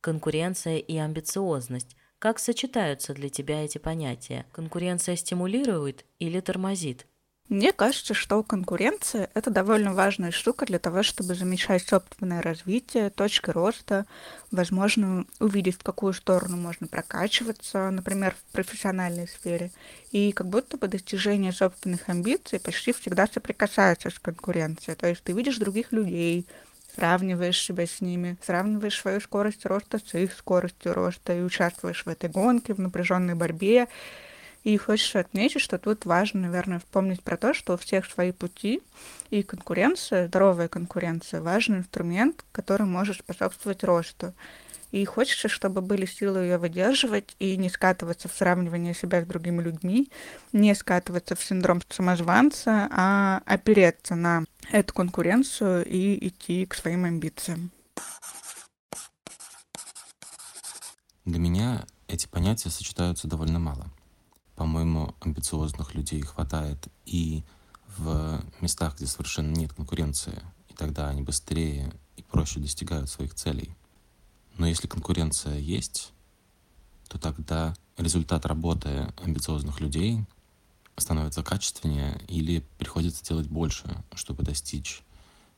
Конкуренция 0.00 0.78
и 0.78 0.96
амбициозность. 0.96 1.95
Как 2.18 2.38
сочетаются 2.38 3.12
для 3.12 3.28
тебя 3.28 3.62
эти 3.62 3.76
понятия? 3.76 4.46
Конкуренция 4.52 5.16
стимулирует 5.16 6.06
или 6.18 6.40
тормозит? 6.40 7.06
Мне 7.48 7.72
кажется, 7.72 8.12
что 8.14 8.42
конкуренция— 8.42 9.30
это 9.34 9.50
довольно 9.50 9.94
важная 9.94 10.32
штука 10.32 10.66
для 10.66 10.80
того, 10.80 11.04
чтобы 11.04 11.34
замечать 11.36 11.86
собственное 11.86 12.42
развитие, 12.42 13.10
точки 13.10 13.50
роста, 13.50 14.06
возможно, 14.50 15.26
увидеть, 15.38 15.76
в 15.76 15.84
какую 15.84 16.12
сторону 16.12 16.56
можно 16.56 16.88
прокачиваться, 16.88 17.90
например, 17.90 18.34
в 18.34 18.52
профессиональной 18.52 19.28
сфере. 19.28 19.70
И 20.10 20.32
как 20.32 20.48
будто 20.48 20.76
бы 20.76 20.88
достижение 20.88 21.52
собственных 21.52 22.08
амбиций 22.08 22.58
почти 22.58 22.92
всегда 22.92 23.28
соприкасается 23.28 24.10
с 24.10 24.18
конкуренцией. 24.18 24.96
То 24.96 25.06
есть 25.06 25.22
ты 25.22 25.32
видишь 25.32 25.58
других 25.58 25.92
людей, 25.92 26.46
сравниваешь 26.96 27.60
себя 27.60 27.86
с 27.86 28.00
ними, 28.00 28.36
сравниваешь 28.42 28.98
свою 28.98 29.20
скорость 29.20 29.66
роста 29.66 29.98
с 29.98 30.14
их 30.14 30.32
скоростью 30.32 30.94
роста 30.94 31.34
и 31.34 31.42
участвуешь 31.42 32.04
в 32.04 32.08
этой 32.08 32.30
гонке, 32.30 32.74
в 32.74 32.78
напряженной 32.78 33.34
борьбе. 33.34 33.86
И 34.66 34.76
хочется 34.78 35.20
отметить, 35.20 35.60
что 35.60 35.78
тут 35.78 36.06
важно, 36.06 36.40
наверное, 36.40 36.80
вспомнить 36.80 37.22
про 37.22 37.36
то, 37.36 37.54
что 37.54 37.74
у 37.74 37.76
всех 37.76 38.04
свои 38.04 38.32
пути, 38.32 38.82
и 39.30 39.44
конкуренция, 39.44 40.26
здоровая 40.26 40.66
конкуренция, 40.66 41.40
важный 41.40 41.78
инструмент, 41.78 42.44
который 42.50 42.84
может 42.84 43.18
способствовать 43.18 43.84
росту. 43.84 44.34
И 44.90 45.04
хочется, 45.04 45.48
чтобы 45.48 45.82
были 45.82 46.04
силы 46.04 46.40
ее 46.40 46.58
выдерживать 46.58 47.36
и 47.38 47.56
не 47.56 47.68
скатываться 47.68 48.28
в 48.28 48.32
сравнивание 48.32 48.92
себя 48.92 49.22
с 49.22 49.26
другими 49.26 49.62
людьми, 49.62 50.10
не 50.52 50.74
скатываться 50.74 51.36
в 51.36 51.44
синдром 51.44 51.80
самозванца, 51.88 52.88
а 52.90 53.42
опереться 53.46 54.16
на 54.16 54.42
эту 54.72 54.92
конкуренцию 54.94 55.86
и 55.86 56.26
идти 56.26 56.66
к 56.66 56.74
своим 56.74 57.04
амбициям. 57.04 57.70
Для 61.24 61.38
меня 61.38 61.86
эти 62.08 62.26
понятия 62.26 62.70
сочетаются 62.70 63.28
довольно 63.28 63.60
мало. 63.60 63.92
По-моему, 64.56 65.14
амбициозных 65.20 65.94
людей 65.94 66.22
хватает 66.22 66.88
и 67.04 67.44
в 67.96 68.42
местах, 68.60 68.96
где 68.96 69.06
совершенно 69.06 69.54
нет 69.54 69.72
конкуренции, 69.74 70.42
и 70.68 70.74
тогда 70.74 71.08
они 71.08 71.22
быстрее 71.22 71.92
и 72.16 72.22
проще 72.22 72.60
достигают 72.60 73.08
своих 73.08 73.34
целей. 73.34 73.76
Но 74.56 74.66
если 74.66 74.88
конкуренция 74.88 75.58
есть, 75.58 76.12
то 77.08 77.18
тогда 77.18 77.74
результат 77.98 78.46
работы 78.46 79.12
амбициозных 79.22 79.80
людей 79.80 80.24
становится 80.96 81.42
качественнее 81.42 82.20
или 82.26 82.64
приходится 82.78 83.22
делать 83.24 83.48
больше, 83.48 84.02
чтобы 84.14 84.42
достичь 84.42 85.02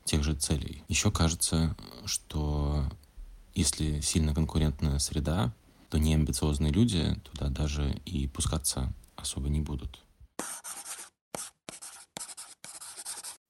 тех 0.05 0.25
же 0.25 0.35
целей. 0.35 0.83
Еще 0.89 1.13
кажется, 1.13 1.77
что 2.05 2.85
если 3.55 4.01
сильно 4.01 4.35
конкурентная 4.35 4.99
среда, 4.99 5.53
то 5.91 5.99
неамбициозные 5.99 6.73
люди 6.73 7.15
туда 7.25 7.49
даже 7.49 8.01
и 8.05 8.27
пускаться 8.29 8.93
особо 9.17 9.49
не 9.49 9.61
будут. 9.61 10.05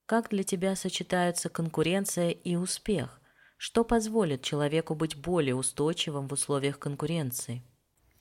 Как 0.07 0.31
для 0.31 0.43
тебя 0.43 0.75
сочетаются 0.75 1.49
конкуренция 1.51 2.31
и 2.31 2.57
успех? 2.57 3.21
Что 3.59 3.85
позволит 3.85 4.43
человеку 4.43 4.95
быть 4.95 5.17
более 5.17 5.55
устойчивым 5.55 6.29
в 6.29 6.33
условиях 6.33 6.79
конкуренции? 6.79 7.63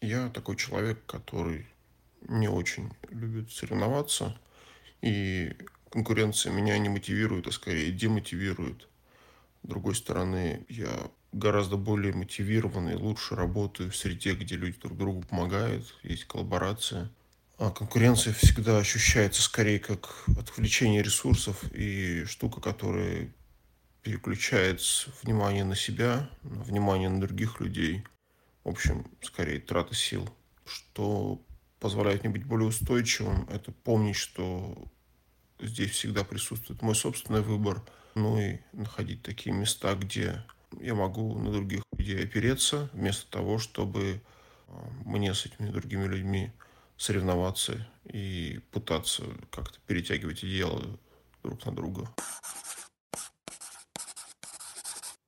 Я 0.01 0.29
такой 0.29 0.57
человек, 0.57 1.05
который 1.05 1.67
не 2.21 2.50
очень 2.50 2.91
любит 3.09 3.51
соревноваться, 3.51 4.38
и 5.01 5.55
конкуренция 5.89 6.51
меня 6.51 6.77
не 6.77 6.89
мотивирует, 6.89 7.47
а 7.47 7.51
скорее 7.51 7.91
демотивирует. 7.91 8.89
С 9.63 9.67
другой 9.67 9.95
стороны, 9.95 10.65
я 10.69 11.09
гораздо 11.38 11.77
более 11.77 12.13
мотивированный, 12.13 12.96
лучше 12.96 13.36
работаю 13.36 13.91
в 13.91 13.96
среде, 13.96 14.34
где 14.34 14.56
люди 14.56 14.79
друг 14.79 14.98
другу 14.98 15.22
помогают, 15.22 15.96
есть 16.03 16.25
коллаборация. 16.25 17.10
А 17.58 17.72
конкуренция 17.72 18.34
всегда 18.34 18.77
ощущается 18.77 19.41
скорее 19.41 19.79
как 19.79 20.25
отвлечение 20.38 21.01
ресурсов 21.01 21.63
и 21.74 22.24
штука, 22.25 22.62
которая 22.62 23.34
переключает 24.03 24.79
внимание 25.24 25.63
на 25.63 25.75
себя, 25.75 26.29
внимание 26.44 27.10
на 27.10 27.20
других 27.20 27.60
людей. 27.60 28.03
В 28.63 28.70
общем, 28.70 29.10
скорее 29.22 29.60
трата 29.60 29.96
сил. 29.96 30.29
Что 30.65 31.41
позволяет 31.79 32.24
мне 32.24 32.32
быть 32.32 32.46
более 32.46 32.67
устойчивым, 32.67 33.50
это 33.50 33.72
помнить, 33.72 34.15
что 34.15 34.88
здесь 35.60 35.91
всегда 35.91 36.24
присутствует 36.24 36.82
мой 36.82 36.96
собственный 36.96 37.41
выбор, 37.41 37.84
ну 38.15 38.39
и 38.39 38.60
находить 38.74 39.24
такие 39.24 39.56
места, 39.56 39.96
где 39.96 40.44
я 40.79 40.95
могу 40.95 41.38
на 41.39 41.51
других 41.51 41.83
людей 41.97 42.24
опереться, 42.24 42.89
вместо 42.93 43.29
того, 43.29 43.57
чтобы 43.57 44.21
а, 44.67 44.89
мне 45.05 45.33
с 45.33 45.45
этими 45.45 45.69
другими 45.69 46.05
людьми 46.05 46.51
соревноваться 46.97 47.88
и 48.05 48.59
пытаться 48.71 49.24
как-то 49.51 49.79
перетягивать 49.86 50.43
идеалы 50.43 51.00
друг 51.43 51.65
на 51.65 51.75
друга. 51.75 52.09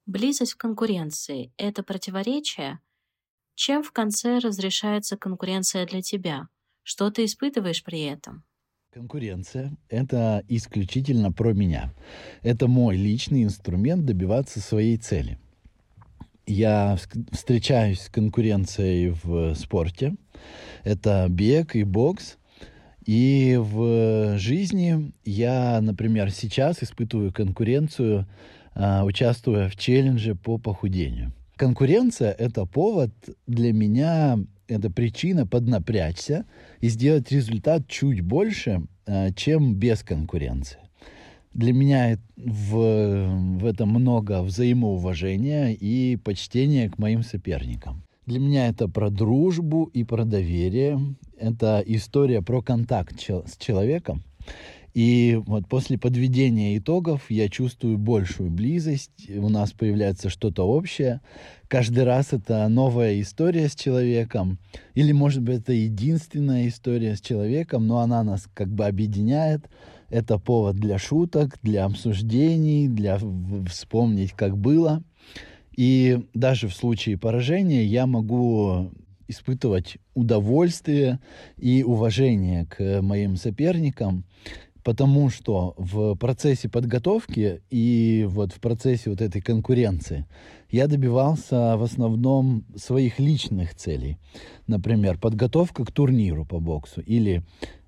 Близость 0.05 0.53
в 0.53 0.57
конкуренции– 0.57 1.53
это 1.57 1.83
противоречие? 1.83 2.79
Чем 3.53 3.83
в 3.83 3.91
конце 3.91 4.39
разрешается 4.39 5.17
конкуренция 5.17 5.85
для 5.85 6.01
тебя? 6.01 6.47
Что 6.81 7.11
ты 7.11 7.25
испытываешь 7.25 7.83
при 7.83 8.01
этом? 8.01 8.43
Конкуренция– 8.91 9.71
это 9.89 10.43
исключительно 10.47 11.31
про 11.31 11.53
меня. 11.53 11.93
Это 12.41 12.67
мой 12.67 12.97
личный 12.97 13.43
инструмент 13.43 14.03
добиваться 14.03 14.61
своей 14.61 14.97
цели. 14.97 15.37
Я 16.47 16.97
встречаюсь 17.31 18.01
с 18.01 18.09
конкуренцией 18.09 19.09
в 19.23 19.53
спорте. 19.53 20.15
Это 20.83 21.27
бег 21.29 21.75
и 21.75 21.83
бокс. 21.83 22.39
И 23.05 23.59
в 23.61 24.39
жизни 24.39 25.11
я, 25.23 25.81
например, 25.81 26.31
сейчас 26.31 26.81
испытываю 26.81 27.31
конкуренцию, 27.31 28.27
а, 28.73 29.03
участвуя 29.05 29.69
в 29.69 29.75
челлендже 29.75 30.33
по 30.33 30.57
похудению. 30.57 31.31
Конкуренция– 31.57 32.31
это 32.39 32.65
повод 32.65 33.11
для 33.45 33.71
меня 33.71 34.39
это 34.69 34.89
причина 34.89 35.45
поднапрячься 35.45 36.45
и 36.79 36.89
сделать 36.89 37.31
результат 37.31 37.87
чуть 37.87 38.21
больше, 38.21 38.83
э, 39.05 39.33
чем 39.33 39.75
без 39.75 40.03
конкуренции. 40.03 40.79
Для 41.53 41.73
меня 41.73 42.17
в, 42.37 43.57
в 43.59 43.65
этом 43.65 43.89
много 43.89 44.43
взаимоуважения 44.43 45.71
и 45.71 46.15
почтения 46.15 46.89
к 46.89 46.99
моим 46.99 47.23
соперникам. 47.23 48.03
Для 48.27 48.39
меня 48.39 48.67
это 48.67 48.87
про 48.87 49.09
дружбу 49.09 49.85
и 49.85 50.03
про 50.03 50.23
доверие. 50.23 51.15
Это 51.37 51.83
история 51.85 52.43
про 52.43 52.61
контакт 52.61 53.19
с 53.19 53.57
человеком. 53.57 54.23
И 54.93 55.39
вот 55.45 55.67
после 55.67 55.97
подведения 55.97 56.77
итогов 56.77 57.29
я 57.29 57.47
чувствую 57.49 57.97
большую 57.97 58.49
близость, 58.49 59.29
у 59.29 59.49
нас 59.49 59.71
появляется 59.71 60.29
что-то 60.29 60.67
общее. 60.67 61.21
Каждый 61.67 62.03
раз 62.03 62.33
это 62.33 62.67
новая 62.67 63.21
история 63.21 63.69
с 63.69 63.75
человеком, 63.75 64.57
или, 64.95 65.11
может 65.11 65.43
быть, 65.43 65.59
это 65.59 65.73
единственная 65.73 66.67
история 66.67 67.15
с 67.15 67.21
человеком, 67.21 67.87
но 67.87 67.99
она 67.99 68.23
нас 68.23 68.47
как 68.53 68.69
бы 68.69 68.85
объединяет. 68.85 69.69
Это 70.09 70.39
повод 70.39 70.77
для 70.77 70.97
шуток, 70.97 71.59
для 71.61 71.85
обсуждений, 71.85 72.87
для 72.87 73.19
вспомнить, 73.67 74.31
как 74.31 74.57
было. 74.57 75.03
И 75.77 76.25
даже 76.33 76.67
в 76.67 76.73
случае 76.73 77.17
поражения 77.17 77.85
я 77.85 78.07
могу 78.07 78.91
испытывать 79.27 79.97
удовольствие 80.15 81.19
и 81.57 81.83
уважение 81.83 82.65
к 82.65 83.01
моим 83.01 83.35
соперникам, 83.35 84.25
потому 84.89 85.29
что 85.29 85.75
в 85.77 86.15
процессе 86.15 86.67
подготовки 86.67 87.61
и 87.69 88.25
вот 88.27 88.53
в 88.53 88.59
процессе 88.59 89.11
вот 89.11 89.21
этой 89.21 89.39
конкуренции 89.39 90.25
я 90.71 90.87
добивался 90.87 91.77
в 91.77 91.83
основном 91.83 92.65
своих 92.75 93.19
личных 93.19 93.75
целей. 93.75 94.17
Например, 94.65 95.19
подготовка 95.19 95.85
к 95.85 95.91
турниру 95.91 96.43
по 96.43 96.59
боксу 96.59 97.01
или 97.01 97.43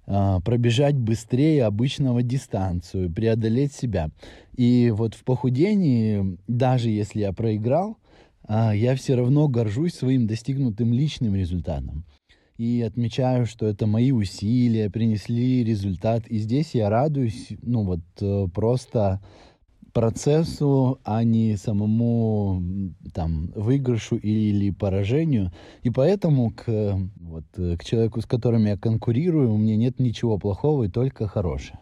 э, 0.06 0.40
пробежать 0.46 0.96
быстрее 0.96 1.66
обычного 1.66 2.22
дистанцию, 2.22 3.12
преодолеть 3.12 3.74
себя. 3.74 4.12
И 4.56 4.94
вот 4.96 5.16
в 5.16 5.24
похудении, 5.24 6.38
даже 6.48 6.92
если 6.92 7.22
я 7.22 7.34
проиграл, 7.34 7.98
э, 8.48 8.74
я 8.76 8.96
все 8.96 9.16
равно 9.16 9.48
горжусь 9.48 9.96
своим 9.96 10.28
достигнутым 10.28 10.94
личным 10.94 11.34
результатом 11.34 12.06
и 12.62 12.84
отмечаю, 12.84 13.48
что 13.48 13.66
это 13.66 13.88
мои 13.88 14.12
усилия 14.12 14.92
принесли 14.92 15.64
результат. 15.64 16.28
И 16.28 16.38
здесь 16.38 16.76
я 16.76 16.92
радуюсь, 16.92 17.48
ну 17.64 17.84
вот 17.84 18.02
э, 18.22 18.48
просто 18.54 19.20
процессу, 19.94 21.00
а 21.04 21.24
не 21.24 21.58
самому 21.58 22.62
там 23.16 23.48
выигрышу 23.56 24.16
или 24.16 24.70
поражению. 24.70 25.52
И 25.82 25.90
поэтому 25.90 26.52
к, 26.52 27.00
вот, 27.20 27.46
э, 27.58 27.78
к 27.78 27.84
человеку, 27.84 28.22
с 28.22 28.28
которым 28.28 28.68
я 28.68 28.78
конкурирую, 28.78 29.52
у 29.52 29.58
меня 29.58 29.76
нет 29.76 30.00
ничего 30.00 30.38
плохого 30.38 30.84
и 30.84 30.88
только 30.88 31.28
хорошее. 31.28 31.80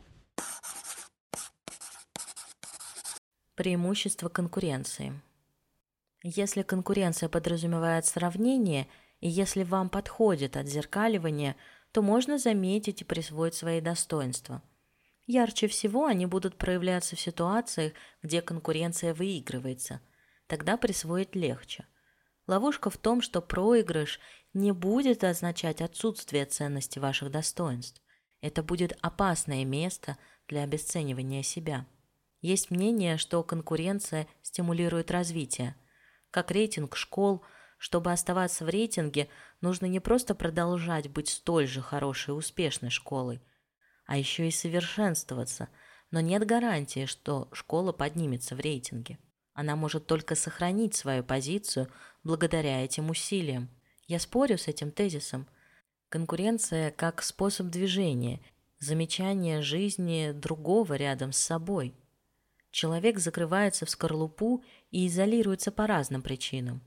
Преимущество 3.55 4.29
конкуренции. 4.29 5.11
Если 6.23 6.61
конкуренция 6.61 7.27
подразумевает 7.27 8.05
сравнение– 8.05 8.87
и 9.19 9.27
если 9.27 9.63
вам 9.63 9.89
подходит 9.89 10.55
отзеркаливание, 10.55 11.55
то 11.91 12.01
можно 12.01 12.37
заметить 12.37 13.01
и 13.01 13.05
присвоить 13.05 13.55
свои 13.55 13.81
достоинства. 13.81 14.61
Ярче 15.25 15.67
всего 15.67 16.05
они 16.05 16.25
будут 16.25 16.57
проявляться 16.57 17.15
в 17.15 17.21
ситуациях, 17.21 17.93
где 18.23 18.41
конкуренция 18.41 19.13
выигрывается. 19.13 20.01
Тогда 20.47 20.77
присвоить 20.77 21.35
легче. 21.35 21.85
Ловушка 22.47 22.89
в 22.89 22.97
том, 22.97 23.21
что 23.21 23.41
проигрыш 23.41 24.19
не 24.53 24.71
будет 24.71 25.23
означать 25.23 25.81
отсутствие 25.81 26.45
ценности 26.45 26.97
ваших 26.97 27.29
достоинств. 27.29 28.01
Это 28.41 28.63
будет 28.63 28.97
опасное 29.01 29.65
место 29.65 30.17
для 30.47 30.63
обесценивания 30.63 31.43
себя. 31.43 31.85
Есть 32.41 32.71
мнение, 32.71 33.17
что 33.17 33.43
конкуренция 33.43 34.27
стимулирует 34.41 35.11
развитие. 35.11 35.75
Как 36.31 36.51
рейтинг 36.51 36.95
школ– 36.95 37.43
чтобы 37.79 38.11
оставаться 38.11 38.65
в 38.65 38.69
рейтинге, 38.69 39.29
нужно 39.61 39.85
не 39.85 40.01
просто 40.01 40.35
продолжать 40.35 41.09
быть 41.09 41.29
столь 41.29 41.65
же 41.65 41.81
хорошей 41.81 42.31
и 42.31 42.37
успешной 42.37 42.91
школой, 42.91 43.41
а 44.05 44.17
еще 44.17 44.47
и 44.47 44.51
совершенствоваться. 44.51 45.69
Но 46.11 46.19
нет 46.19 46.45
гарантии, 46.45 47.05
что 47.05 47.47
школа 47.53 47.93
поднимется 47.93 48.55
в 48.55 48.59
рейтинге. 48.59 49.17
Она 49.53 49.75
может 49.75 50.07
только 50.07 50.35
сохранить 50.35 50.93
свою 50.93 51.23
позицию 51.23 51.87
благодаря 52.23 52.83
этим 52.83 53.09
усилиям. 53.09 53.69
Я 54.07 54.19
спорю 54.19 54.57
с 54.57 54.67
этим 54.67 54.91
тезисом. 54.91 55.47
Конкуренция 56.09 56.91
как 56.91 57.21
способ 57.21 57.67
движения, 57.67 58.41
замечание 58.79 59.61
жизни 59.61 60.31
другого 60.33 60.95
рядом 60.95 61.31
с 61.31 61.37
собой. 61.37 61.95
Человек 62.71 63.19
закрывается 63.19 63.85
в 63.85 63.89
скорлупу 63.89 64.63
и 64.91 65.07
изолируется 65.07 65.71
по 65.71 65.87
разным 65.87 66.21
причинам. 66.21 66.81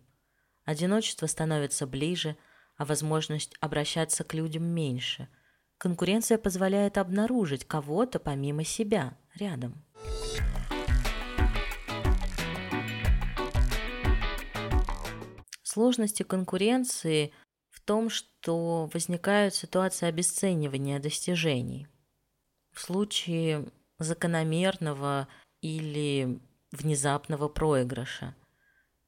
Одиночество 0.64 1.26
становится 1.26 1.86
ближе, 1.86 2.36
а 2.76 2.84
возможность 2.84 3.54
обращаться 3.60 4.24
к 4.24 4.34
людям 4.34 4.64
меньше– 4.64 5.28
Конкуренция 5.82 6.38
позволяет 6.38 6.96
обнаружить 6.96 7.64
кого-то 7.64 8.20
помимо 8.20 8.62
себя 8.62 9.18
рядом. 9.34 9.84
Сложности 15.64 16.22
конкуренции 16.22 17.32
в 17.68 17.80
том, 17.80 18.10
что 18.10 18.88
возникают 18.94 19.56
ситуации 19.56 20.06
обесценивания 20.06 21.00
достижений. 21.00 21.88
В 22.70 22.80
случае 22.80 23.66
закономерного 23.98 25.26
или 25.62 26.40
внезапного 26.70 27.48
проигрыша 27.48 28.36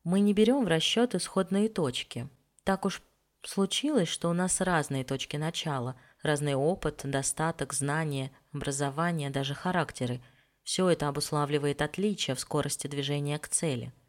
мы 0.05 0.21
не 0.21 0.33
берем 0.33 0.65
в 0.65 0.69
расчет 0.69 1.15
исходные 1.15 1.69
точки. 1.69 2.29
Так 2.63 2.85
уж 2.85 3.03
случилось, 3.43 4.09
что 4.09 4.31
у 4.31 4.33
нас 4.33 4.61
разные 4.61 5.05
точки 5.05 5.37
начала, 5.37 5.97
разный 6.23 6.55
опыт, 6.55 7.01
достаток, 7.05 7.73
знания, 7.73 8.31
образование, 8.53 9.31
даже 9.31 9.55
характеры. 9.55 10.23
Все 10.63 10.89
это 10.89 11.09
обуславливает 11.09 11.83
отличия 11.83 12.35
в 12.35 12.41
скорости 12.41 12.87
движения 12.87 13.39
к 13.39 13.49
цели– 13.49 13.93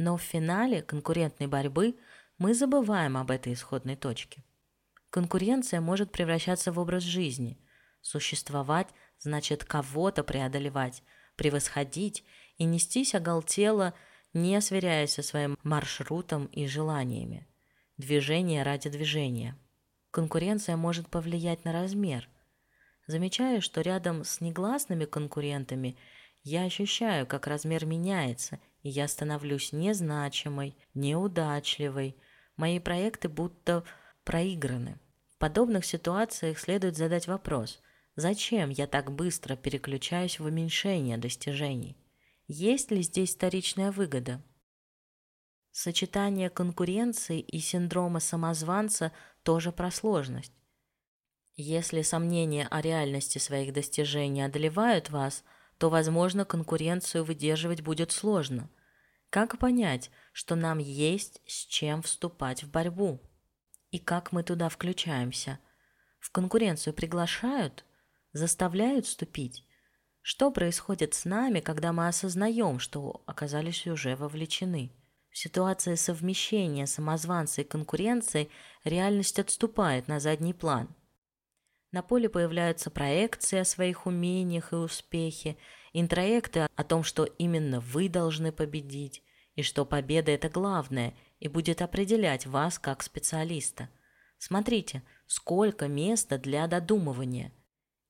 но 0.00 0.16
в 0.16 0.22
финале 0.22 0.80
конкурентной 0.80 1.46
борьбы 1.46 1.94
мы 2.38 2.54
забываем 2.54 3.18
об 3.18 3.30
этой 3.30 3.52
исходной 3.52 3.96
точке. 3.96 4.42
Конкуренция 5.10 5.82
может 5.82 6.10
превращаться 6.10 6.72
в 6.72 6.78
образ 6.78 7.02
жизни. 7.02 7.58
Существовать 8.00 8.88
значит 9.18 9.62
кого-то 9.62 10.24
преодолевать, 10.24 11.02
превосходить 11.36 12.24
и 12.56 12.64
нестись 12.64 13.14
оголтело, 13.14 13.92
не 14.32 14.60
сверяясь 14.60 15.14
со 15.14 15.22
своим 15.22 15.58
маршрутом 15.62 16.46
и 16.46 16.66
желаниями. 16.66 17.46
Движение 17.96 18.62
ради 18.62 18.88
движения. 18.88 19.56
Конкуренция 20.10 20.76
может 20.76 21.08
повлиять 21.08 21.64
на 21.64 21.72
размер. 21.72 22.28
Замечаю, 23.06 23.60
что 23.62 23.80
рядом 23.80 24.24
с 24.24 24.40
негласными 24.40 25.04
конкурентами 25.04 25.96
я 26.42 26.64
ощущаю, 26.64 27.26
как 27.26 27.46
размер 27.46 27.86
меняется– 27.86 28.58
и 28.82 28.88
я 28.88 29.08
становлюсь 29.08 29.72
незначимой, 29.72 30.76
неудачливой. 30.94 32.16
Мои 32.56 32.78
проекты 32.78 33.28
будто 33.28 33.84
проиграны. 34.24 34.98
В 35.34 35.38
подобных 35.38 35.84
ситуациях 35.84 36.58
следует 36.58 36.96
задать 36.96 37.26
вопрос, 37.26 37.80
зачем 38.16 38.70
я 38.70 38.86
так 38.86 39.12
быстро 39.12 39.56
переключаюсь 39.56 40.38
в 40.38 40.44
уменьшение 40.44 41.16
достижений? 41.16 41.96
Есть 42.52 42.90
ли 42.90 43.02
здесь 43.02 43.36
вторичная 43.36 43.92
выгода? 43.92 44.42
Сочетание 45.70 46.50
конкуренции 46.50 47.40
и 47.40 47.60
синдрома 47.60 48.18
самозванца 48.18 49.12
тоже 49.44 49.70
про 49.70 49.92
сложность. 49.92 50.52
Если 51.54 52.02
сомнения 52.02 52.66
о 52.68 52.80
реальности 52.80 53.38
своих 53.38 53.72
достижений 53.72 54.42
одолевают 54.42 55.10
вас– 55.10 55.44
то, 55.80 55.88
возможно, 55.88 56.44
конкуренцию 56.44 57.24
выдерживать 57.24 57.80
будет 57.80 58.12
сложно. 58.12 58.68
Как 59.30 59.58
понять, 59.58 60.10
что 60.34 60.54
нам 60.54 60.76
есть 60.76 61.40
с 61.46 61.64
чем 61.64 62.02
вступать 62.02 62.62
в 62.62 62.70
борьбу? 62.70 63.18
И 63.90 63.98
как 63.98 64.30
мы 64.30 64.42
туда 64.42 64.68
включаемся? 64.68 65.58
В 66.18 66.30
конкуренцию 66.32 66.92
приглашают? 66.92 67.86
Заставляют 68.34 69.06
вступить? 69.06 69.64
Что 70.32 70.52
происходит 70.52 71.12
с 71.14 71.24
нами, 71.24 71.58
когда 71.58 71.92
мы 71.92 72.06
осознаем, 72.06 72.78
что 72.78 73.20
оказались 73.26 73.88
уже 73.88 74.14
вовлечены? 74.14 74.92
В 75.28 75.36
ситуации 75.36 75.96
совмещения 75.96 76.86
самозванца 76.86 77.62
и 77.62 77.64
конкуренции 77.64 78.48
реальность 78.84 79.40
отступает 79.40 80.06
на 80.06 80.20
задний 80.20 80.54
план– 80.54 80.88
на 81.90 82.02
поле 82.02 82.28
появляются 82.28 82.88
проекции 82.88 83.58
о 83.58 83.64
своих 83.64 84.06
умениях 84.06 84.72
и 84.72 84.76
успехе, 84.76 85.56
интроекты 85.92 86.68
о 86.76 86.84
том, 86.84 87.02
что 87.02 87.24
именно 87.24 87.80
вы 87.80 88.08
должны 88.08 88.52
победить, 88.52 89.24
и 89.56 89.64
что 89.64 89.84
победа– 89.84 90.30
это 90.32 90.48
главное 90.48 91.12
и 91.40 91.48
будет 91.48 91.82
определять 91.82 92.46
вас 92.46 92.78
как 92.78 93.02
специалиста. 93.02 93.88
Смотрите, 94.38 95.02
сколько 95.26 95.88
места 95.88 96.38
для 96.38 96.68
додумывания. 96.68 97.50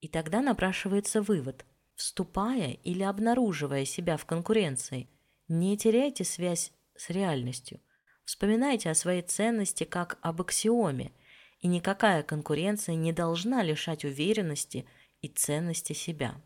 И 0.02 0.08
тогда 0.08 0.42
напрашивается 0.42 1.22
вывод. 1.22 1.64
Вступая 2.00 2.78
или 2.82 3.02
обнаруживая 3.02 3.84
себя 3.84 4.16
в 4.16 4.24
конкуренции, 4.24 5.10
не 5.48 5.76
теряйте 5.76 6.24
связь 6.24 6.72
с 6.96 7.10
реальностью. 7.10 7.80
Вспоминайте 8.24 8.88
о 8.90 8.94
своей 8.94 9.20
ценности 9.22 9.84
как 9.84 10.18
об 10.22 10.40
аксиоме– 10.40 11.12
и 11.60 11.68
никакая 11.68 12.22
конкуренция 12.22 12.94
не 12.94 13.12
должна 13.12 13.62
лишать 13.62 14.04
уверенности 14.04 14.86
и 15.20 15.28
ценности 15.28 15.92
себя. 15.92 16.40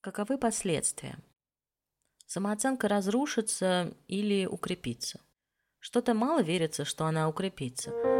Каковы 0.00 0.38
последствия? 0.38 1.18
Самооценка 2.26 2.88
разрушится 2.88 3.94
или 4.08 4.46
укрепится. 4.46 5.20
Что-то 5.78 6.14
мало 6.14 6.42
верится, 6.42 6.84
что 6.84 7.06
она 7.06 7.28
укрепится. 7.28 8.15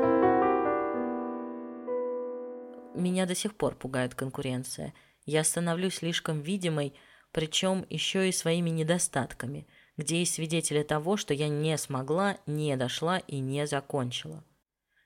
Меня 2.96 3.26
до 3.26 3.34
сих 3.34 3.56
пор 3.56 3.76
пугает 3.76 4.14
конкуренция. 4.14 4.94
Я 5.24 5.44
становлюсь 5.44 5.96
слишком 5.96 6.40
видимой, 6.40 6.94
причем 7.32 7.86
еще 7.90 8.28
и 8.28 8.32
своими 8.32 8.70
недостатками– 8.70 9.66
где 9.96 10.18
есть 10.18 10.34
свидетели 10.34 10.82
того, 10.82 11.16
что 11.16 11.34
я 11.34 11.48
не 11.48 11.76
смогла, 11.78 12.38
не 12.46 12.76
дошла 12.76 13.18
и 13.18 13.38
не 13.38 13.66
закончила. 13.66 14.44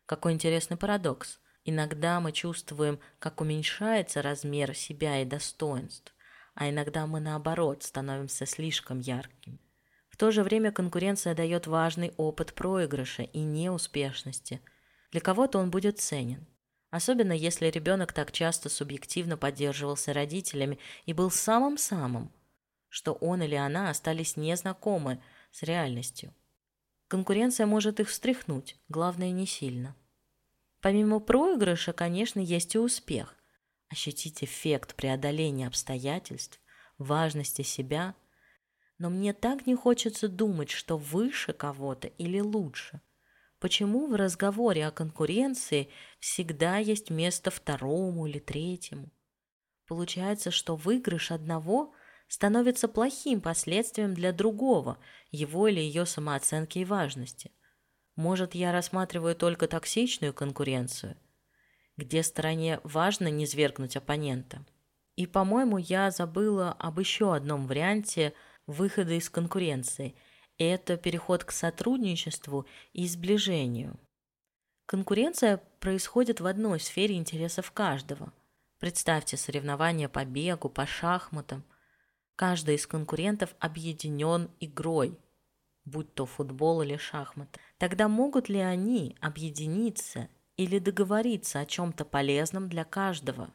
Какой 0.06 0.32
интересный 0.32 0.76
парадокс. 0.76 1.38
Иногда 1.64 2.20
мы 2.20 2.32
чувствуем, 2.32 2.98
как 3.18 3.40
уменьшается 3.40 4.22
размер 4.22 4.74
себя 4.74 5.20
и 5.20 5.24
достоинств, 5.24 6.14
а 6.54 6.70
иногда 6.70 7.06
мы 7.06 7.20
наоборот 7.20 7.82
становимся 7.82 8.46
слишком 8.46 8.98
яркими. 8.98 9.60
В 10.08 10.16
то 10.16 10.30
же 10.30 10.42
время 10.42 10.72
конкуренция 10.72 11.34
дает 11.34 11.66
важный 11.66 12.12
опыт 12.16 12.54
проигрыша 12.54 13.22
и 13.22 13.40
неуспешности. 13.40 14.60
Для 15.12 15.20
кого-то 15.20 15.58
он 15.58 15.70
будет 15.70 16.00
ценен. 16.00 16.46
Особенно 16.90 17.32
если 17.32 17.66
ребенок 17.66 18.12
так 18.12 18.32
часто 18.32 18.68
субъективно 18.68 19.36
поддерживался 19.36 20.12
родителями 20.12 20.78
и 21.06 21.12
был 21.12 21.30
самым-самым, 21.30 22.32
что 22.88 23.12
он 23.12 23.42
или 23.42 23.54
она 23.54 23.90
остались 23.90 24.36
незнакомы 24.36 25.22
с 25.52 25.62
реальностью. 25.62 26.34
Конкуренция 27.06 27.66
может 27.66 28.00
их 28.00 28.08
встряхнуть, 28.08 28.76
главное 28.88 29.30
не 29.30 29.46
сильно. 29.46 29.96
Помимо 30.80 31.20
проигрыша, 31.20 31.92
конечно, 31.92 32.40
есть 32.40 32.74
и 32.74 32.78
успех. 32.78 33.36
Ощутить 33.88 34.42
эффект 34.42 34.94
преодоления 34.94 35.66
обстоятельств, 35.66 36.60
важности 36.98 37.62
себя. 37.62 38.14
Но 38.98 39.10
мне 39.10 39.32
так 39.32 39.66
не 39.66 39.74
хочется 39.74 40.28
думать, 40.28 40.70
что 40.70 40.96
выше 40.96 41.52
кого-то 41.52 42.08
или 42.08 42.40
лучше. 42.40 43.00
Почему 43.60 44.06
в 44.06 44.14
разговоре 44.14 44.86
о 44.86 44.90
конкуренции 44.90 45.90
всегда 46.18 46.78
есть 46.78 47.10
место 47.10 47.50
второму 47.50 48.26
или 48.26 48.38
третьему? 48.38 49.12
Получается, 49.86 50.50
что 50.50 50.76
выигрыш 50.76 51.30
одного 51.30 51.92
становится 52.26 52.88
плохим 52.88 53.40
последствием 53.40 54.14
для 54.14 54.32
другого, 54.32 54.98
его 55.30 55.68
или 55.68 55.80
ее 55.80 56.06
самооценки 56.06 56.78
и 56.78 56.84
важности. 56.84 57.50
Может, 58.16 58.54
я 58.54 58.72
рассматриваю 58.72 59.34
только 59.34 59.66
токсичную 59.66 60.32
конкуренцию, 60.32 61.16
где 61.96 62.22
стороне 62.22 62.80
важно 62.82 63.28
не 63.28 63.46
свергнуть 63.46 63.96
оппонента. 63.96 64.64
И, 65.16 65.26
по-моему, 65.26 65.76
я 65.76 66.10
забыла 66.10 66.72
об 66.72 66.98
еще 66.98 67.34
одном 67.34 67.66
варианте 67.66 68.32
выхода 68.66 69.12
из 69.12 69.28
конкуренции. 69.28 70.14
Это 70.60 70.96
переход 70.96 71.42
к 71.42 71.50
сотрудничеству 71.50 72.64
и 72.92 73.08
сближению. 73.08 73.98
Конкуренция 74.86 75.60
происходит 75.80 76.40
в 76.40 76.46
одной 76.46 76.78
сфере 76.78 77.16
интересов 77.16 77.72
каждого. 77.72 78.32
Представьте 78.78 79.36
соревнования 79.36 80.08
по 80.08 80.24
бегу, 80.24 80.68
по 80.68 80.86
шахматам– 80.86 81.64
Каждый 82.40 82.76
из 82.76 82.86
конкурентов 82.86 83.54
объединен 83.58 84.48
игрой, 84.60 85.18
будь 85.84 86.14
то 86.14 86.24
футбол 86.24 86.80
или 86.80 86.96
шахматы. 86.96 87.60
Тогда 87.76 88.08
могут 88.08 88.48
ли 88.48 88.60
они 88.60 89.14
объединиться 89.20 90.26
или 90.56 90.78
договориться 90.78 91.60
о 91.60 91.66
чем-то 91.66 92.06
полезном 92.06 92.70
для 92.70 92.84
каждого? 92.84 93.50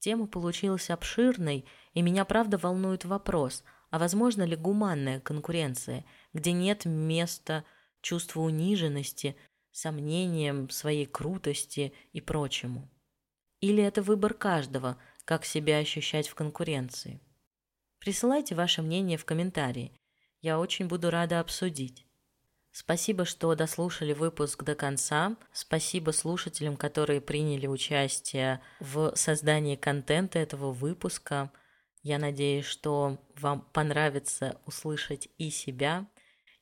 Тема 0.00 0.26
получилась 0.26 0.90
обширной, 0.90 1.64
и 1.94 2.02
меня 2.02 2.24
правда 2.24 2.58
волнует 2.58 3.04
вопрос, 3.04 3.64
а 3.90 3.98
возможно 3.98 4.42
ли 4.42 4.56
гуманная 4.56 5.20
конкуренция, 5.20 6.04
где 6.32 6.52
нет 6.52 6.84
места 6.84 7.64
чувству 8.00 8.42
униженности, 8.42 9.36
сомнениям 9.72 10.70
своей 10.70 11.06
крутости 11.06 11.92
и 12.12 12.20
прочему. 12.20 12.88
Или 13.60 13.82
это 13.82 14.02
выбор 14.02 14.34
каждого, 14.34 14.96
как 15.24 15.44
себя 15.44 15.78
ощущать 15.78 16.28
в 16.28 16.34
конкуренции? 16.34 17.20
Присылайте 17.98 18.54
ваше 18.54 18.80
мнение 18.80 19.18
в 19.18 19.24
комментарии. 19.24 19.92
Я 20.40 20.58
очень 20.58 20.88
буду 20.88 21.10
рада 21.10 21.40
обсудить. 21.40 22.06
Спасибо, 22.72 23.24
что 23.24 23.54
дослушали 23.54 24.12
выпуск 24.12 24.62
до 24.62 24.74
конца. 24.74 25.36
Спасибо 25.52 26.12
слушателям, 26.12 26.76
которые 26.76 27.20
приняли 27.20 27.66
участие 27.66 28.62
в 28.78 29.12
создании 29.16 29.76
контента 29.76 30.38
этого 30.38 30.72
выпуска. 30.72 31.50
Я 32.02 32.18
надеюсь, 32.18 32.64
что 32.64 33.18
вам 33.36 33.62
понравится 33.72 34.60
услышать 34.66 35.28
и 35.36 35.50
себя, 35.50 36.06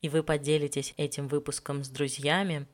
и 0.00 0.08
вы 0.08 0.22
поделитесь 0.22 0.94
этим 0.96 1.28
выпуском 1.28 1.84
с 1.84 1.88
друзьями. 1.88 2.66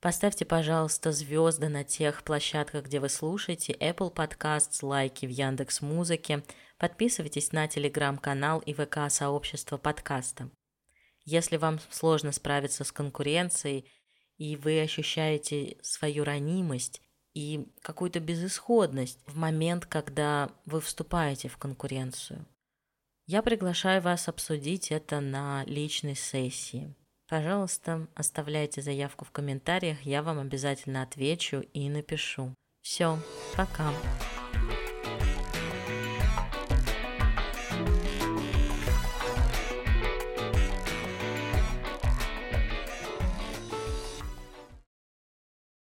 Поставьте, 0.00 0.44
пожалуйста, 0.44 1.12
звезды 1.12 1.68
на 1.68 1.84
тех 1.84 2.22
площадках, 2.22 2.84
где 2.84 3.00
вы 3.00 3.08
слушаете, 3.08 3.72
Apple 3.74 4.14
Podcasts, 4.14 4.78
лайки 4.82 5.26
в 5.26 5.30
Яндекс 5.30 5.82
Музыке, 5.82 6.44
подписывайтесь 6.78 7.52
на 7.52 7.66
телеграм-канал 7.66 8.60
и 8.60 8.72
ВК-сообщество 8.72 9.76
подкаста. 9.76 10.50
Если 11.24 11.56
вам 11.56 11.78
сложно 11.90 12.32
справиться 12.32 12.84
с 12.84 12.92
конкуренцией, 12.92 13.90
и 14.38 14.56
вы 14.56 14.80
ощущаете 14.80 15.76
свою 15.82 16.24
ранимость 16.24 17.02
и 17.38 17.68
какую-то 17.82 18.18
безысходность 18.18 19.20
в 19.26 19.36
момент, 19.36 19.86
когда 19.86 20.50
вы 20.66 20.80
вступаете 20.80 21.48
в 21.48 21.56
конкуренцию, 21.56 22.44
я 23.26 23.42
приглашаю 23.42 24.02
вас 24.02 24.28
обсудить 24.28 24.90
это 24.90 25.20
на 25.20 25.62
личной 25.66 26.16
сессии. 26.16 26.96
Пожалуйста, 27.28 28.08
оставляйте 28.16 28.82
заявку 28.82 29.24
в 29.24 29.30
комментариях, 29.30 30.02
я 30.02 30.24
вам 30.24 30.40
обязательно 30.40 31.02
отвечу 31.02 31.60
и 31.74 31.88
напишу. 31.88 32.52
Все, 32.82 33.18
пока. 33.54 33.92